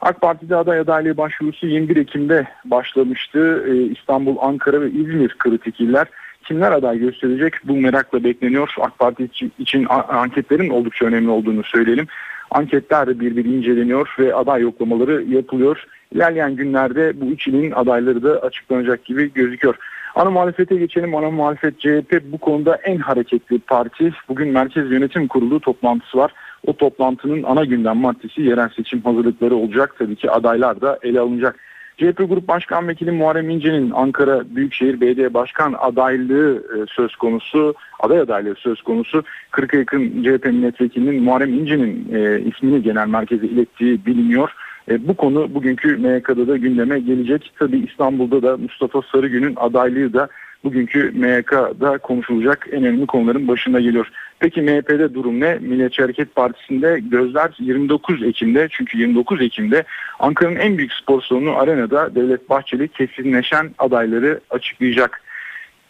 [0.04, 3.66] AK Parti'de aday adaylığı başvurusu 21 Ekim'de başlamıştı.
[3.68, 6.08] Ee, İstanbul, Ankara ve İzmir kritik iller.
[6.44, 8.76] Kimler aday gösterecek bu merakla bekleniyor.
[8.82, 9.30] AK Parti
[9.60, 12.08] için anketlerin oldukça önemli olduğunu söyleyelim.
[12.54, 15.86] Anketler bir bir inceleniyor ve aday yoklamaları yapılıyor.
[16.12, 19.76] İlerleyen günlerde bu üç ilin adayları da açıklanacak gibi gözüküyor.
[20.16, 21.16] Ana muhalefete geçelim.
[21.16, 24.14] Ana muhalefet CHP bu konuda en hareketli parti.
[24.30, 26.32] Bugün Merkez Yönetim Kurulu toplantısı var.
[26.68, 29.96] O toplantının ana gündem maddesi yerel seçim hazırlıkları olacak.
[30.00, 31.56] Tabii ki adaylar da ele alınacak.
[31.98, 38.20] CHP Grup Başkan Vekili Muharrem İnce'nin Ankara Büyükşehir Belediye Başkan adaylığı e, söz konusu, aday
[38.20, 39.24] adaylığı söz konusu.
[39.52, 44.52] 40'a yakın CHP milletvekilinin Muharrem İnce'nin e, ismini genel merkeze ilettiği biliniyor.
[44.90, 47.52] E, bu konu bugünkü MYK'da da gündeme gelecek.
[47.60, 50.28] Tabii İstanbul'da da Mustafa Sarıgün'ün adaylığı da
[50.64, 54.12] bugünkü MYK'da konuşulacak en önemli konuların başında geliyor.
[54.44, 55.56] Peki MHP'de durum ne?
[55.62, 59.84] Milliyetçi Hareket Partisi'nde gözler 29 Ekim'de çünkü 29 Ekim'de
[60.20, 65.22] Ankara'nın en büyük spor salonu Arena'da Devlet Bahçeli kesinleşen adayları açıklayacak.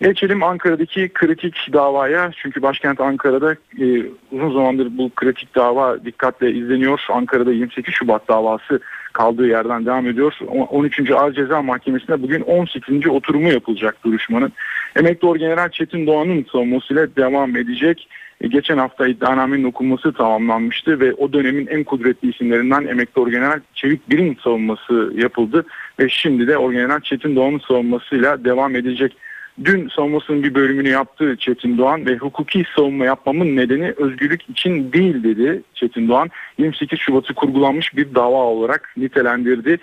[0.01, 2.31] Geçelim Ankara'daki kritik davaya.
[2.35, 3.85] Çünkü başkent Ankara'da e,
[4.31, 7.05] uzun zamandır bu kritik dava dikkatle izleniyor.
[7.09, 8.79] Ankara'da 28 Şubat davası
[9.13, 10.33] kaldığı yerden devam ediyor.
[10.69, 11.11] 13.
[11.11, 13.07] Ağır Ceza Mahkemesi'nde bugün 18.
[13.07, 14.53] oturumu yapılacak duruşmanın.
[14.95, 18.07] Emekli Orgeneral Çetin Doğan'ın savunmasıyla devam edecek.
[18.43, 24.09] E, geçen hafta iddianamenin okunması tamamlanmıştı ve o dönemin en kudretli isimlerinden Emekli Orgeneral Çevik
[24.09, 25.65] Bir'in savunması yapıldı.
[25.99, 29.17] Ve şimdi de Orgeneral Çetin Doğan'ın savunmasıyla devam edecek.
[29.65, 35.23] Dün savunmasının bir bölümünü yaptı Çetin Doğan ve hukuki savunma yapmamın nedeni özgürlük için değil
[35.23, 36.29] dedi Çetin Doğan.
[36.57, 39.77] 28 Şubat'ı kurgulanmış bir dava olarak nitelendirdi.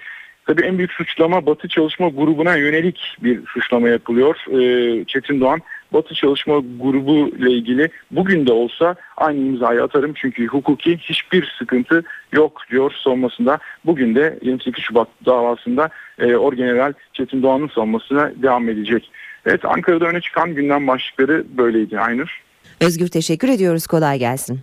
[0.47, 4.37] Tabii en büyük suçlama Batı Çalışma Grubu'na yönelik bir suçlama yapılıyor.
[4.49, 5.61] Ee, Çetin Doğan
[5.93, 12.03] Batı Çalışma Grubu ile ilgili bugün de olsa aynı imzayı atarım çünkü hukuki hiçbir sıkıntı
[12.33, 13.59] yok diyor savunmasında.
[13.87, 15.89] Bugün de 28 Şubat davasında
[16.19, 19.11] e, Orgeneral Çetin Doğan'ın savunmasına devam edecek.
[19.47, 22.43] Evet Ankara'da öne çıkan gündem başlıkları böyleydi Aynur.
[22.81, 24.61] Özgür teşekkür ediyoruz kolay gelsin.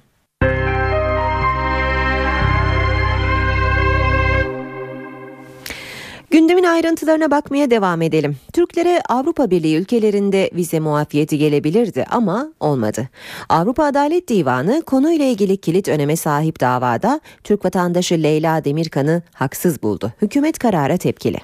[6.38, 8.38] Gündemin ayrıntılarına bakmaya devam edelim.
[8.54, 13.10] Türklere Avrupa Birliği ülkelerinde vize muafiyeti gelebilirdi ama olmadı.
[13.50, 20.12] Avrupa Adalet Divanı konuyla ilgili kilit öneme sahip davada Türk vatandaşı Leyla Demirkan'ı haksız buldu.
[20.22, 21.38] Hükümet karara tepkili.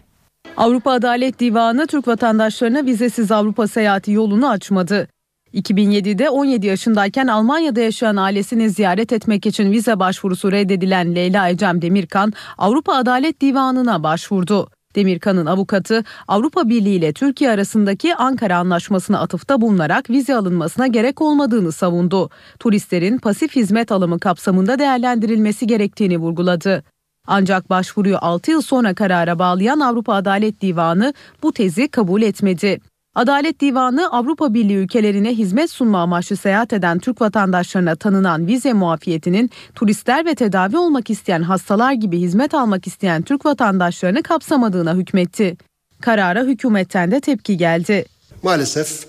[0.57, 5.07] Avrupa Adalet Divanı Türk vatandaşlarına vizesiz Avrupa seyahati yolunu açmadı.
[5.53, 12.33] 2007'de 17 yaşındayken Almanya'da yaşayan ailesini ziyaret etmek için vize başvurusu reddedilen Leyla Ecem Demirkan
[12.57, 14.69] Avrupa Adalet Divanı'na başvurdu.
[14.95, 21.71] Demirkan'ın avukatı Avrupa Birliği ile Türkiye arasındaki Ankara Anlaşması'na atıfta bulunarak vize alınmasına gerek olmadığını
[21.71, 22.29] savundu.
[22.59, 26.83] Turistlerin pasif hizmet alımı kapsamında değerlendirilmesi gerektiğini vurguladı.
[27.27, 31.13] Ancak başvuruyu 6 yıl sonra karara bağlayan Avrupa Adalet Divanı
[31.43, 32.79] bu tezi kabul etmedi.
[33.15, 39.49] Adalet Divanı Avrupa Birliği ülkelerine hizmet sunma amaçlı seyahat eden Türk vatandaşlarına tanınan vize muafiyetinin
[39.75, 45.57] turistler ve tedavi olmak isteyen hastalar gibi hizmet almak isteyen Türk vatandaşlarını kapsamadığına hükmetti.
[46.01, 48.05] Karara hükümetten de tepki geldi.
[48.43, 49.05] Maalesef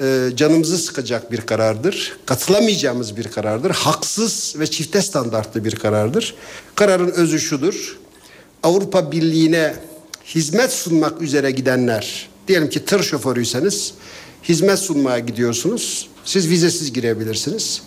[0.00, 2.16] e, canımızı sıkacak bir karardır.
[2.26, 3.70] Katılamayacağımız bir karardır.
[3.70, 6.34] Haksız ve çifte standartlı bir karardır.
[6.74, 7.98] Kararın özü şudur.
[8.62, 9.74] Avrupa Birliği'ne
[10.26, 13.94] hizmet sunmak üzere gidenler, diyelim ki tır şoförüyseniz
[14.44, 16.08] hizmet sunmaya gidiyorsunuz.
[16.24, 17.82] Siz vizesiz girebilirsiniz.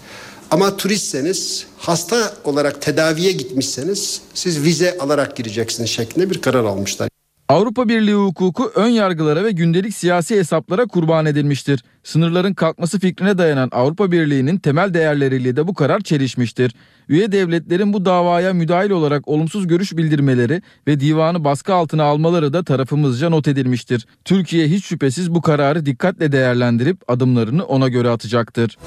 [0.51, 7.12] Ama turistseniz, hasta olarak tedaviye gitmişseniz siz vize alarak gireceksiniz şeklinde bir karar almışlar.
[7.54, 11.84] Avrupa Birliği hukuku ön yargılara ve gündelik siyasi hesaplara kurban edilmiştir.
[12.04, 16.76] Sınırların kalkması fikrine dayanan Avrupa Birliği'nin temel değerleriyle de bu karar çelişmiştir.
[17.10, 22.64] Üye devletlerin bu davaya müdahil olarak olumsuz görüş bildirmeleri ve divanı baskı altına almaları da
[22.64, 24.06] tarafımızca not edilmiştir.
[24.26, 28.78] Türkiye hiç şüphesiz bu kararı dikkatle değerlendirip adımlarını ona göre atacaktır.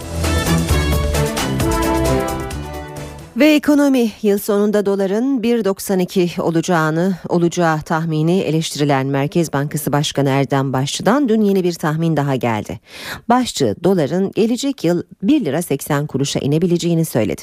[3.36, 11.28] Ve ekonomi yıl sonunda doların 1.92 olacağını olacağı tahmini eleştirilen Merkez Bankası Başkanı Erdem Başçı'dan
[11.28, 12.80] dün yeni bir tahmin daha geldi.
[13.28, 17.42] Başçı doların gelecek yıl 1 lira 80 kuruşa inebileceğini söyledi.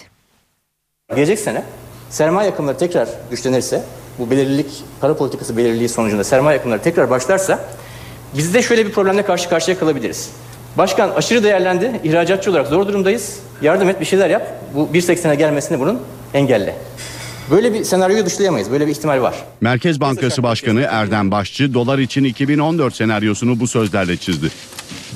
[1.15, 1.63] Gelecek sene
[2.09, 3.83] sermaye akımları tekrar güçlenirse
[4.19, 7.69] bu belirlilik para politikası belirliliği sonucunda sermaye akımları tekrar başlarsa
[8.37, 10.29] biz de şöyle bir problemle karşı karşıya kalabiliriz.
[10.77, 11.99] Başkan aşırı değerlendi.
[12.03, 13.39] İhracatçı olarak zor durumdayız.
[13.61, 14.47] Yardım et bir şeyler yap.
[14.75, 15.99] Bu 1.80'e gelmesini bunun
[16.33, 16.75] engelle.
[17.51, 18.71] Böyle bir senaryoyu dışlayamayız.
[18.71, 19.35] Böyle bir ihtimal var.
[19.61, 24.49] Merkez Bankası Başkanı Erdem Başçı dolar için 2014 senaryosunu bu sözlerle çizdi.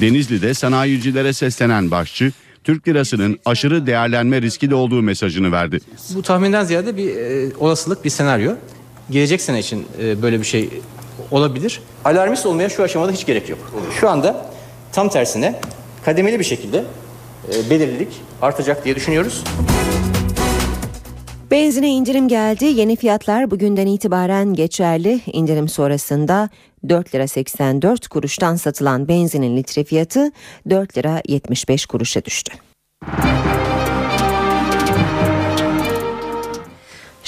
[0.02, 2.32] Denizli'de sanayicilere seslenen Başçı,
[2.64, 5.80] Türk lirasının aşırı değerlenme riski de olduğu mesajını verdi.
[6.16, 8.52] Bu tahminden ziyade bir e, olasılık, bir senaryo.
[9.10, 10.70] Gelecek sene için e, böyle bir şey
[11.32, 11.82] olabilir.
[12.06, 13.60] Alarmist olmaya şu aşamada hiç gerek yok.
[14.00, 14.57] Şu anda
[14.92, 15.60] tam tersine
[16.06, 16.84] kademeli bir şekilde
[17.54, 19.44] e, belirlilik artacak diye düşünüyoruz.
[21.52, 22.66] Benzine indirim geldi.
[22.66, 25.22] Yeni fiyatlar bugünden itibaren geçerli.
[25.34, 26.50] İndirim sonrasında
[26.90, 30.32] 4 lira 84 kuruştan satılan benzinin litre fiyatı
[30.70, 32.54] 4 lira 75 kuruşa düştü.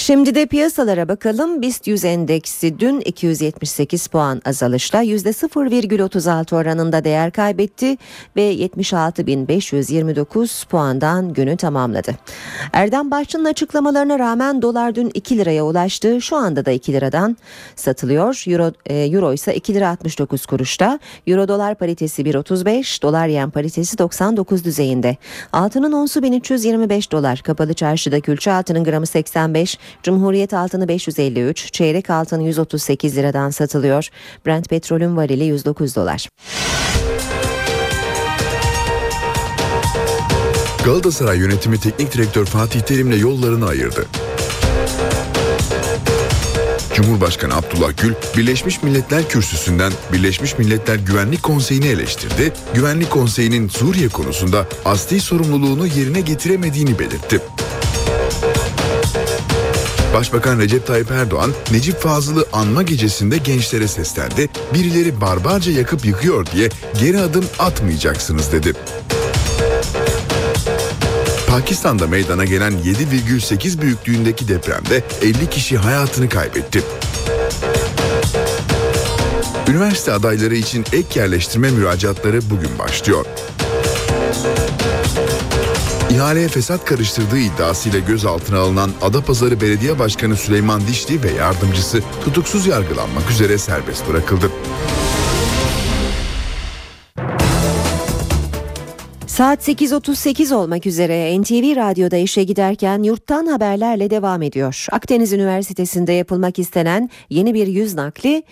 [0.00, 1.62] Şimdi de piyasalara bakalım.
[1.62, 7.96] BIST 100 endeksi dün 278 puan azalışla %0,36 oranında değer kaybetti
[8.36, 12.14] ve 76.529 puandan günü tamamladı.
[12.72, 16.20] Erdem Başçı'nın açıklamalarına rağmen dolar dün 2 liraya ulaştı.
[16.20, 17.36] Şu anda da 2 liradan
[17.76, 18.42] satılıyor.
[18.46, 20.98] Euro, e, Euro ise 2 lira 69 kuruşta.
[21.26, 25.16] Euro dolar paritesi 1.35, dolar yen paritesi 99 düzeyinde.
[25.52, 27.38] Altının onsu 1325 dolar.
[27.38, 34.08] Kapalı çarşıda külçe altının gramı 85, Cumhuriyet altını 553, çeyrek altın 138 liradan satılıyor.
[34.46, 36.28] Brent petrolün varili 109 dolar.
[40.84, 44.06] Galatasaray yönetimi teknik direktör Fatih Terim'le yollarını ayırdı.
[46.94, 54.66] Cumhurbaşkanı Abdullah Gül, Birleşmiş Milletler Kürsüsü'nden Birleşmiş Milletler Güvenlik Konseyi'ni eleştirdi, Güvenlik Konseyi'nin Suriye konusunda
[54.84, 57.40] asli sorumluluğunu yerine getiremediğini belirtti.
[60.14, 64.48] Başbakan Recep Tayyip Erdoğan, Necip Fazıl'ı anma gecesinde gençlere seslendi.
[64.74, 66.68] Birileri barbarca yakıp yıkıyor diye
[67.00, 68.72] geri adım atmayacaksınız dedi.
[71.48, 76.82] Pakistan'da meydana gelen 7,8 büyüklüğündeki depremde 50 kişi hayatını kaybetti.
[79.68, 83.26] Üniversite adayları için ek yerleştirme müracaatları bugün başlıyor.
[86.20, 93.30] İhaleye fesat karıştırdığı iddiasıyla gözaltına alınan Adapazarı Belediye Başkanı Süleyman Dişli ve yardımcısı tutuksuz yargılanmak
[93.30, 94.50] üzere serbest bırakıldı.
[99.40, 104.86] Saat 8.38 olmak üzere NTV Radyo'da işe giderken yurttan haberlerle devam ediyor.
[104.92, 108.42] Akdeniz Üniversitesi'nde yapılmak istenen yeni bir yüz nakli,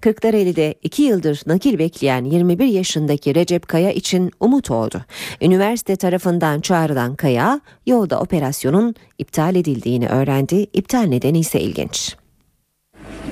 [0.00, 5.04] Kırklareli'de 2 yıldır nakil bekleyen 21 yaşındaki Recep Kaya için umut oldu.
[5.42, 10.66] Üniversite tarafından çağrılan Kaya, yolda operasyonun iptal edildiğini öğrendi.
[10.72, 12.16] İptal nedeni ise ilginç.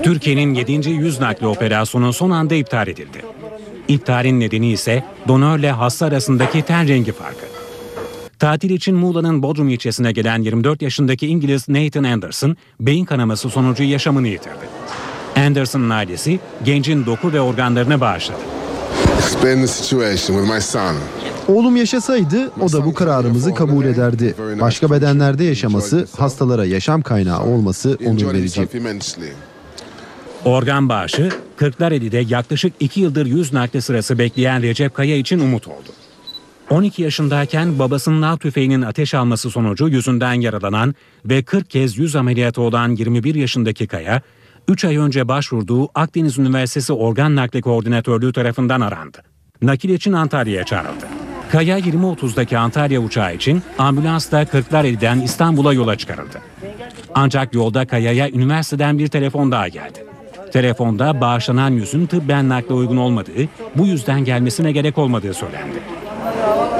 [0.03, 0.91] Türkiye'nin 7.
[0.91, 3.23] yüz nakli operasyonu son anda iptal edildi.
[3.89, 7.47] İptalin nedeni ise donörle hasta arasındaki ten rengi farkı.
[8.39, 14.29] Tatil için Muğla'nın Bodrum ilçesine gelen 24 yaşındaki İngiliz Nathan Anderson beyin kanaması sonucu yaşamını
[14.29, 14.67] yitirdi.
[15.37, 18.39] Anderson'ın ailesi gencin doku ve organlarını bağışladı.
[21.49, 24.35] Oğlum yaşasaydı o da bu kararımızı kabul ederdi.
[24.61, 28.69] Başka bedenlerde yaşaması, hastalara yaşam kaynağı olması onur verici.
[30.45, 35.89] Organ bağışı, Kırklareli'de yaklaşık 2 yıldır yüz nakli sırası bekleyen Recep Kaya için umut oldu.
[36.71, 42.61] 12 yaşındayken babasının av tüfeğinin ateş alması sonucu yüzünden yaralanan ve 40 kez yüz ameliyatı
[42.63, 44.21] olan 21 yaşındaki Kaya,
[44.69, 49.19] 3 ay önce başvurduğu Akdeniz Üniversitesi Organ Nakli Koordinatörlüğü tarafından arandı.
[49.63, 51.07] Nakil için Antalya'ya çağrıldı.
[51.53, 56.41] Kaya 20.30'daki Antalya uçağı için ambulansla Kırklareli'den İstanbul'a yola çıkarıldı.
[57.15, 60.06] Ancak yolda Kaya'ya üniversiteden bir telefon daha geldi.
[60.57, 65.79] Telefonda bağışlanan yüzün tıbben nakle uygun olmadığı, bu yüzden gelmesine gerek olmadığı söylendi.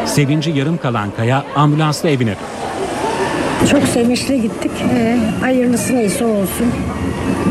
[0.07, 3.71] Sevinci yarım kalan Kaya ambulansla evine döndü.
[3.71, 4.71] Çok sevinçli gittik.
[4.95, 6.67] Ee, hayırlısı neyse olsun.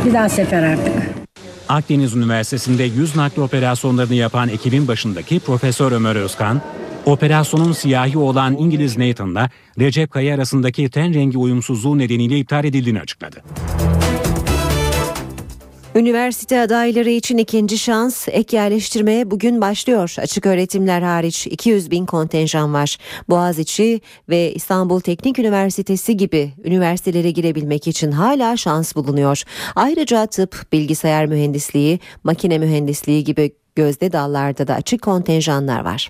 [0.06, 0.94] Bir daha sefer artık.
[1.70, 6.62] Akdeniz Üniversitesi'nde yüz nakli operasyonlarını yapan ekibin başındaki Profesör Ömer Özkan,
[7.06, 9.50] operasyonun siyahi olan İngiliz Nathan'la
[9.80, 13.44] Recep Kaya arasındaki ten rengi uyumsuzluğu nedeniyle iptal edildiğini açıkladı.
[15.96, 20.16] Üniversite adayları için ikinci şans ek yerleştirmeye bugün başlıyor.
[20.20, 22.98] Açık öğretimler hariç 200 bin kontenjan var.
[23.30, 29.44] Boğaziçi ve İstanbul Teknik Üniversitesi gibi üniversitelere girebilmek için hala şans bulunuyor.
[29.76, 36.10] Ayrıca tıp, bilgisayar mühendisliği, makine mühendisliği gibi gözde dallarda da açık kontenjanlar var.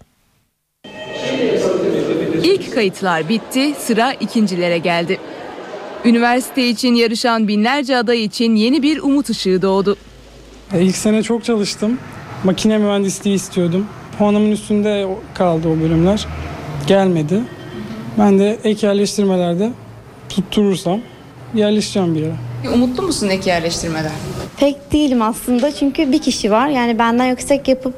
[2.43, 5.19] İlk kayıtlar bitti, sıra ikincilere geldi.
[6.05, 9.97] Üniversite için yarışan binlerce aday için yeni bir umut ışığı doğdu.
[10.79, 11.97] İlk sene çok çalıştım.
[12.43, 13.85] Makine mühendisliği istiyordum.
[14.19, 16.27] puanımın üstünde kaldı o bölümler.
[16.87, 17.41] Gelmedi.
[18.19, 19.71] Ben de ek yerleştirmelerde
[20.29, 20.99] tutturursam
[21.53, 22.33] yerleşeceğim bir yere.
[22.73, 24.11] Umutlu musun ek yerleştirmeden?
[24.57, 26.67] Pek değilim aslında çünkü bir kişi var.
[26.67, 27.93] Yani benden yüksek yapıp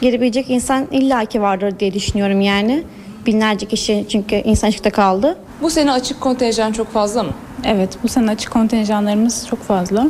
[0.00, 2.82] girebilecek insan illaki vardır diye düşünüyorum yani.
[3.26, 5.38] Binlerce kişi çünkü insan açıkta kaldı.
[5.62, 7.32] Bu sene açık kontenjan çok fazla mı?
[7.64, 10.08] Evet bu sene açık kontenjanlarımız çok fazla.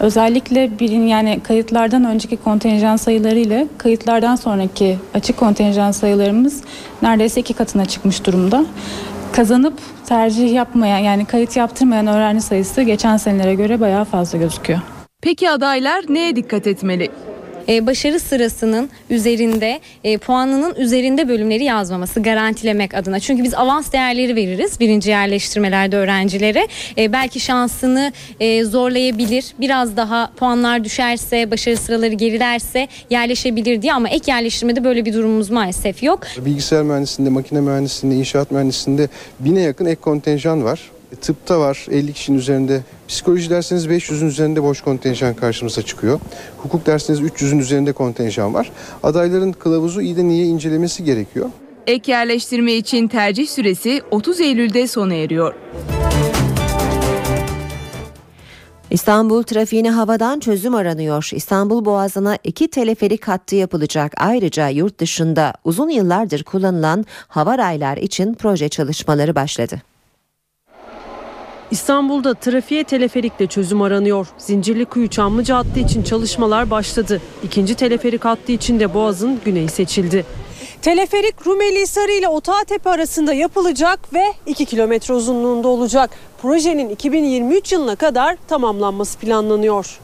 [0.00, 6.62] Özellikle birin yani kayıtlardan önceki kontenjan sayıları ile kayıtlardan sonraki açık kontenjan sayılarımız
[7.02, 8.64] neredeyse iki katına çıkmış durumda.
[9.32, 9.74] Kazanıp
[10.06, 14.80] tercih yapmayan yani kayıt yaptırmayan öğrenci sayısı geçen senelere göre bayağı fazla gözüküyor.
[15.22, 17.10] Peki adaylar neye dikkat etmeli?
[17.68, 23.20] E, başarı sırasının üzerinde e, puanının üzerinde bölümleri yazmaması garantilemek adına.
[23.20, 26.68] Çünkü biz avans değerleri veririz birinci yerleştirmelerde öğrencilere.
[26.98, 29.44] E, belki şansını e, zorlayabilir.
[29.60, 35.50] Biraz daha puanlar düşerse, başarı sıraları gerilerse yerleşebilir diye ama ek yerleştirmede böyle bir durumumuz
[35.50, 36.20] maalesef yok.
[36.44, 39.08] Bilgisayar mühendisliğinde, makine mühendisliğinde, inşaat mühendisliğinde
[39.40, 40.80] bine yakın ek kontenjan var.
[41.20, 42.82] Tıpta var 50 kişinin üzerinde.
[43.08, 46.20] Psikoloji derseniz 500'ün üzerinde boş kontenjan karşımıza çıkıyor.
[46.56, 48.70] Hukuk derseniz 300'ün üzerinde kontenjan var.
[49.02, 51.50] Adayların kılavuzu iyi de niye incelemesi gerekiyor.
[51.86, 55.54] Ek yerleştirme için tercih süresi 30 Eylül'de sona eriyor.
[58.90, 61.30] İstanbul trafiğine havadan çözüm aranıyor.
[61.34, 64.12] İstanbul Boğazı'na iki teleferik hattı yapılacak.
[64.16, 69.82] Ayrıca yurt dışında uzun yıllardır kullanılan hava raylar için proje çalışmaları başladı.
[71.70, 74.26] İstanbul'da trafiğe teleferikle çözüm aranıyor.
[74.38, 77.20] Zincirlikuyu Çamlıca hattı için çalışmalar başladı.
[77.42, 80.26] İkinci teleferik hattı için de Boğaz'ın güneyi seçildi.
[80.82, 86.10] Teleferik Rumeli Hisarı ile Otağtepe arasında yapılacak ve 2 kilometre uzunluğunda olacak.
[86.42, 89.98] Projenin 2023 yılına kadar tamamlanması planlanıyor.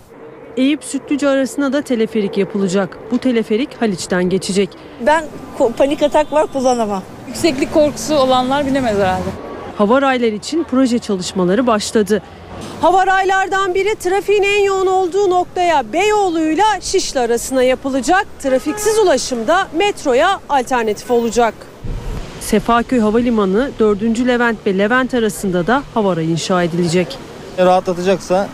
[0.56, 2.98] Eyüp Sütlüce arasında da teleferik yapılacak.
[3.10, 4.70] Bu teleferik Haliç'ten geçecek.
[5.06, 5.24] Ben
[5.76, 7.02] panik atak var kullanamam.
[7.28, 9.53] Yükseklik korkusu olanlar binemez herhalde.
[9.78, 12.22] Hava rayları için proje çalışmaları başladı.
[12.80, 18.26] Hava raylardan biri trafiğin en yoğun olduğu noktaya Beyoğlu'yla Şişli arasına yapılacak.
[18.42, 21.54] Trafiksiz ulaşımda metroya alternatif olacak.
[22.40, 24.02] Sefaköy Havalimanı 4.
[24.02, 27.18] Levent ve Levent arasında da hava rayı inşa edilecek.
[27.58, 28.48] Rahatlatacaksa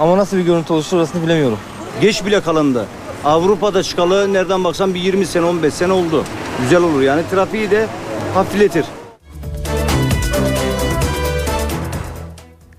[0.00, 1.58] ama nasıl bir görüntü oluşur orasını bilemiyorum.
[2.00, 2.86] Geç bile kalındı.
[3.24, 6.24] Avrupa'da çıkalı nereden baksan bir 20 sene 15 sene oldu.
[6.62, 7.86] Güzel olur yani trafiği de
[8.34, 8.84] hafifletir.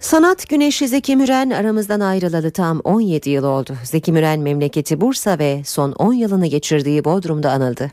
[0.02, 3.76] Sanat güneşi Zeki Müren aramızdan ayrılalı tam 17 yıl oldu.
[3.84, 7.92] Zeki Müren memleketi Bursa ve son 10 yılını geçirdiği Bodrum'da anıldı.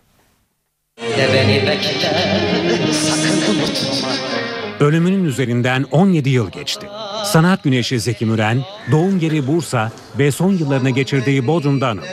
[4.80, 6.86] Ölümünün üzerinden 17 yıl geçti.
[7.24, 12.06] Sanat güneşi Zeki Müren, doğum yeri Bursa ve son yıllarını geçirdiği Bodrum'da anıldı.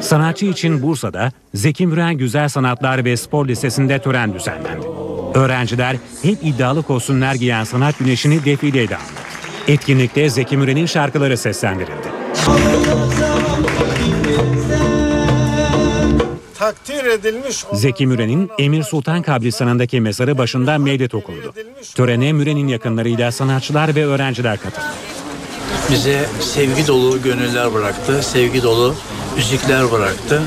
[0.00, 5.07] Sanatçı için Bursa'da Zeki Müren Güzel Sanatlar ve Spor Lisesi'nde tören düzenlendi.
[5.34, 9.06] Öğrenciler hep iddialı kostümler giyen sanat güneşini defileyle andı.
[9.68, 12.08] Etkinlikte Zeki Müren'in şarkıları seslendirildi.
[16.58, 21.54] takdir edilmiş Zeki Müren'in Emir Sultan kabristanındaki mezarı başında meydet okundu.
[21.94, 24.86] Törene Müren'in yakınlarıyla sanatçılar ve öğrenciler katıldı.
[25.90, 28.94] Bize sevgi dolu gönüller bıraktı, sevgi dolu
[29.36, 30.42] müzikler bıraktı.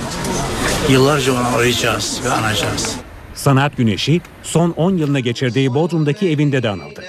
[0.89, 2.95] Yıllarca onu arayacağız ve anacağız.
[3.41, 7.03] Sanat Güneşi son 10 yılını geçirdiği Bodrum'daki evinde de anıldı.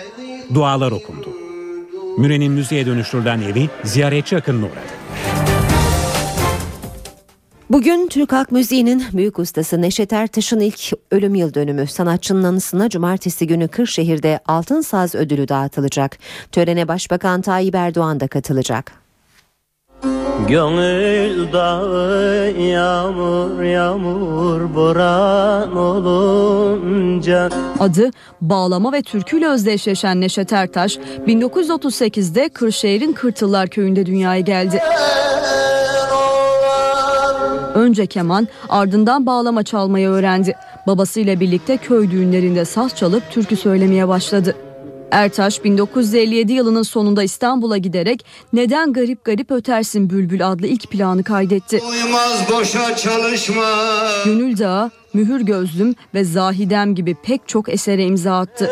[0.54, 1.28] Dualar okundu.
[2.18, 4.92] Müren'in müziğe dönüştürülen evi ziyaretçi akınına uğradı.
[7.70, 11.86] Bugün Türk halk müziğinin büyük ustası Neşet Ertaş'ın ilk ölüm yıl dönümü.
[11.86, 16.18] Sanatçının anısına cumartesi günü Kırşehir'de Altın Saz ödülü dağıtılacak.
[16.52, 19.01] Törene Başbakan Tayyip Erdoğan da katılacak.
[20.48, 27.48] Gönül dağı yağmur yağmur boran olunca
[27.80, 34.82] Adı bağlama ve türküyle özdeşleşen Neşet Ertaş 1938'de Kırşehir'in Kırtıllar köyünde dünyaya geldi.
[37.74, 40.54] Önce keman ardından bağlama çalmayı öğrendi.
[40.86, 44.56] Babasıyla birlikte köy düğünlerinde saz çalıp türkü söylemeye başladı.
[45.12, 51.80] Ertaş 1957 yılının sonunda İstanbul'a giderek Neden Garip Garip Ötersin Bülbül adlı ilk planı kaydetti.
[51.90, 53.64] Uymaz boşa çalışma
[54.24, 58.70] Gönül Dağı, Mühür Gözlüm ve Zahidem gibi pek çok esere imza attı.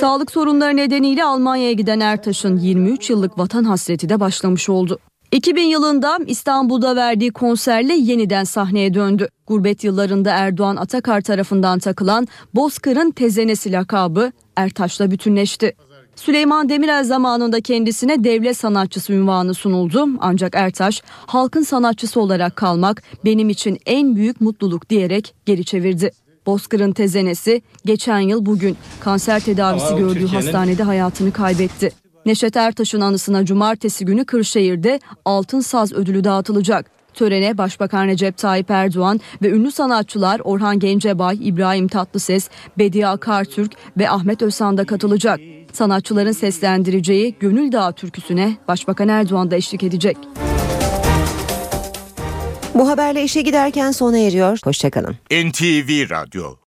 [0.00, 4.98] Sağlık sorunları nedeniyle Almanya'ya giden Ertaş'ın 23 yıllık vatan hasreti de başlamış oldu.
[5.32, 9.28] 2000 yılında İstanbul'da verdiği konserle yeniden sahneye döndü.
[9.46, 15.74] Gurbet yıllarında Erdoğan Atakar tarafından takılan Bozkır'ın tezenesi lakabı Ertaş'la bütünleşti.
[16.16, 20.06] Süleyman Demirel zamanında kendisine devlet sanatçısı ünvanı sunuldu.
[20.20, 26.10] Ancak Ertaş halkın sanatçısı olarak kalmak benim için en büyük mutluluk diyerek geri çevirdi.
[26.46, 32.09] Bozkır'ın tezenesi geçen yıl bugün kanser tedavisi Ama gördüğü hastanede hayatını kaybetti.
[32.26, 36.90] Neşet Ertaş'ın anısına cumartesi günü Kırşehir'de Altın Saz ödülü dağıtılacak.
[37.14, 42.48] Törene Başbakan Recep Tayyip Erdoğan ve ünlü sanatçılar Orhan Gencebay, İbrahim Tatlıses,
[42.78, 45.40] Bediye Akartürk ve Ahmet Özhan da katılacak.
[45.72, 50.16] Sanatçıların seslendireceği Gönül Dağı türküsüne Başbakan Erdoğan da eşlik edecek.
[52.74, 54.58] Bu haberle işe giderken sona eriyor.
[54.64, 55.16] Hoşçakalın.
[55.30, 56.54] NTV Radyo